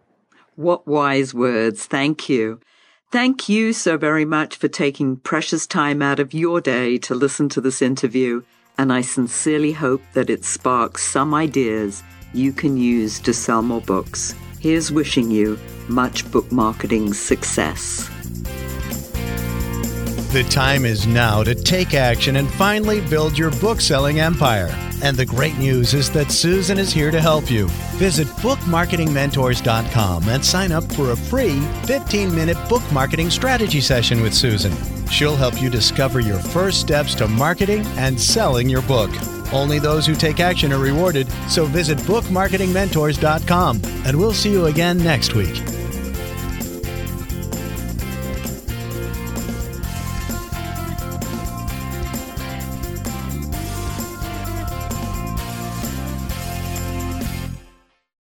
What 0.57 0.87
wise 0.87 1.33
words. 1.33 1.87
Thank 1.87 2.29
you. 2.29 2.61
Thank 3.11 3.49
you 3.49 3.73
so 3.73 3.97
very 3.97 4.25
much 4.25 4.57
for 4.57 4.69
taking 4.69 5.17
precious 5.17 5.67
time 5.67 6.03
out 6.03 6.19
of 6.19 6.35
your 6.35 6.61
day 6.61 6.99
to 6.99 7.15
listen 7.15 7.49
to 7.51 7.61
this 7.61 7.81
interview. 7.81 8.43
And 8.77 8.93
I 8.93 9.01
sincerely 9.01 9.73
hope 9.73 10.03
that 10.13 10.29
it 10.29 10.45
sparks 10.45 11.05
some 11.05 11.33
ideas 11.33 12.03
you 12.35 12.53
can 12.53 12.77
use 12.77 13.19
to 13.21 13.33
sell 13.33 13.63
more 13.63 13.81
books. 13.81 14.35
Here's 14.61 14.91
wishing 14.93 15.31
you 15.31 15.59
much 15.89 16.31
book 16.31 16.51
marketing 16.51 17.15
success. 17.15 18.11
The 20.33 20.43
time 20.43 20.85
is 20.85 21.07
now 21.07 21.45
to 21.45 21.55
take 21.55 21.95
action 21.95 22.37
and 22.37 22.51
finally 22.55 23.01
build 23.01 23.39
your 23.39 23.53
book 23.53 23.81
selling 23.81 24.19
empire. 24.19 24.69
And 25.03 25.17
the 25.17 25.25
great 25.25 25.57
news 25.57 25.95
is 25.95 26.11
that 26.11 26.33
Susan 26.33 26.79
is 26.79 26.93
here 26.93 27.13
to 27.13 27.21
help 27.21 27.49
you. 27.49 27.69
Visit 27.95 28.27
bookmarketingmentors.com 28.39 30.29
and 30.29 30.45
sign 30.45 30.73
up 30.73 30.85
for 30.95 31.13
a 31.13 31.17
free 31.17 31.61
15 31.85 32.35
minute 32.35 32.59
book 32.69 32.83
marketing 32.93 33.31
strategy 33.31 33.81
session 33.81 34.21
with 34.21 34.35
Susan. 34.35 34.73
She'll 35.07 35.37
help 35.37 35.63
you 35.63 35.71
discover 35.71 36.19
your 36.19 36.41
first 36.41 36.81
steps 36.81 37.15
to 37.15 37.29
marketing 37.29 37.87
and 37.97 38.21
selling 38.21 38.69
your 38.69 38.83
book. 38.83 39.11
Only 39.53 39.79
those 39.79 40.07
who 40.07 40.17
take 40.17 40.41
action 40.41 40.73
are 40.73 40.81
rewarded, 40.81 41.31
so 41.49 41.67
visit 41.67 41.99
bookmarketingmentors.com 41.99 43.81
and 44.05 44.19
we'll 44.19 44.35
see 44.35 44.51
you 44.51 44.67
again 44.67 44.99
next 44.99 45.35
week. 45.35 45.63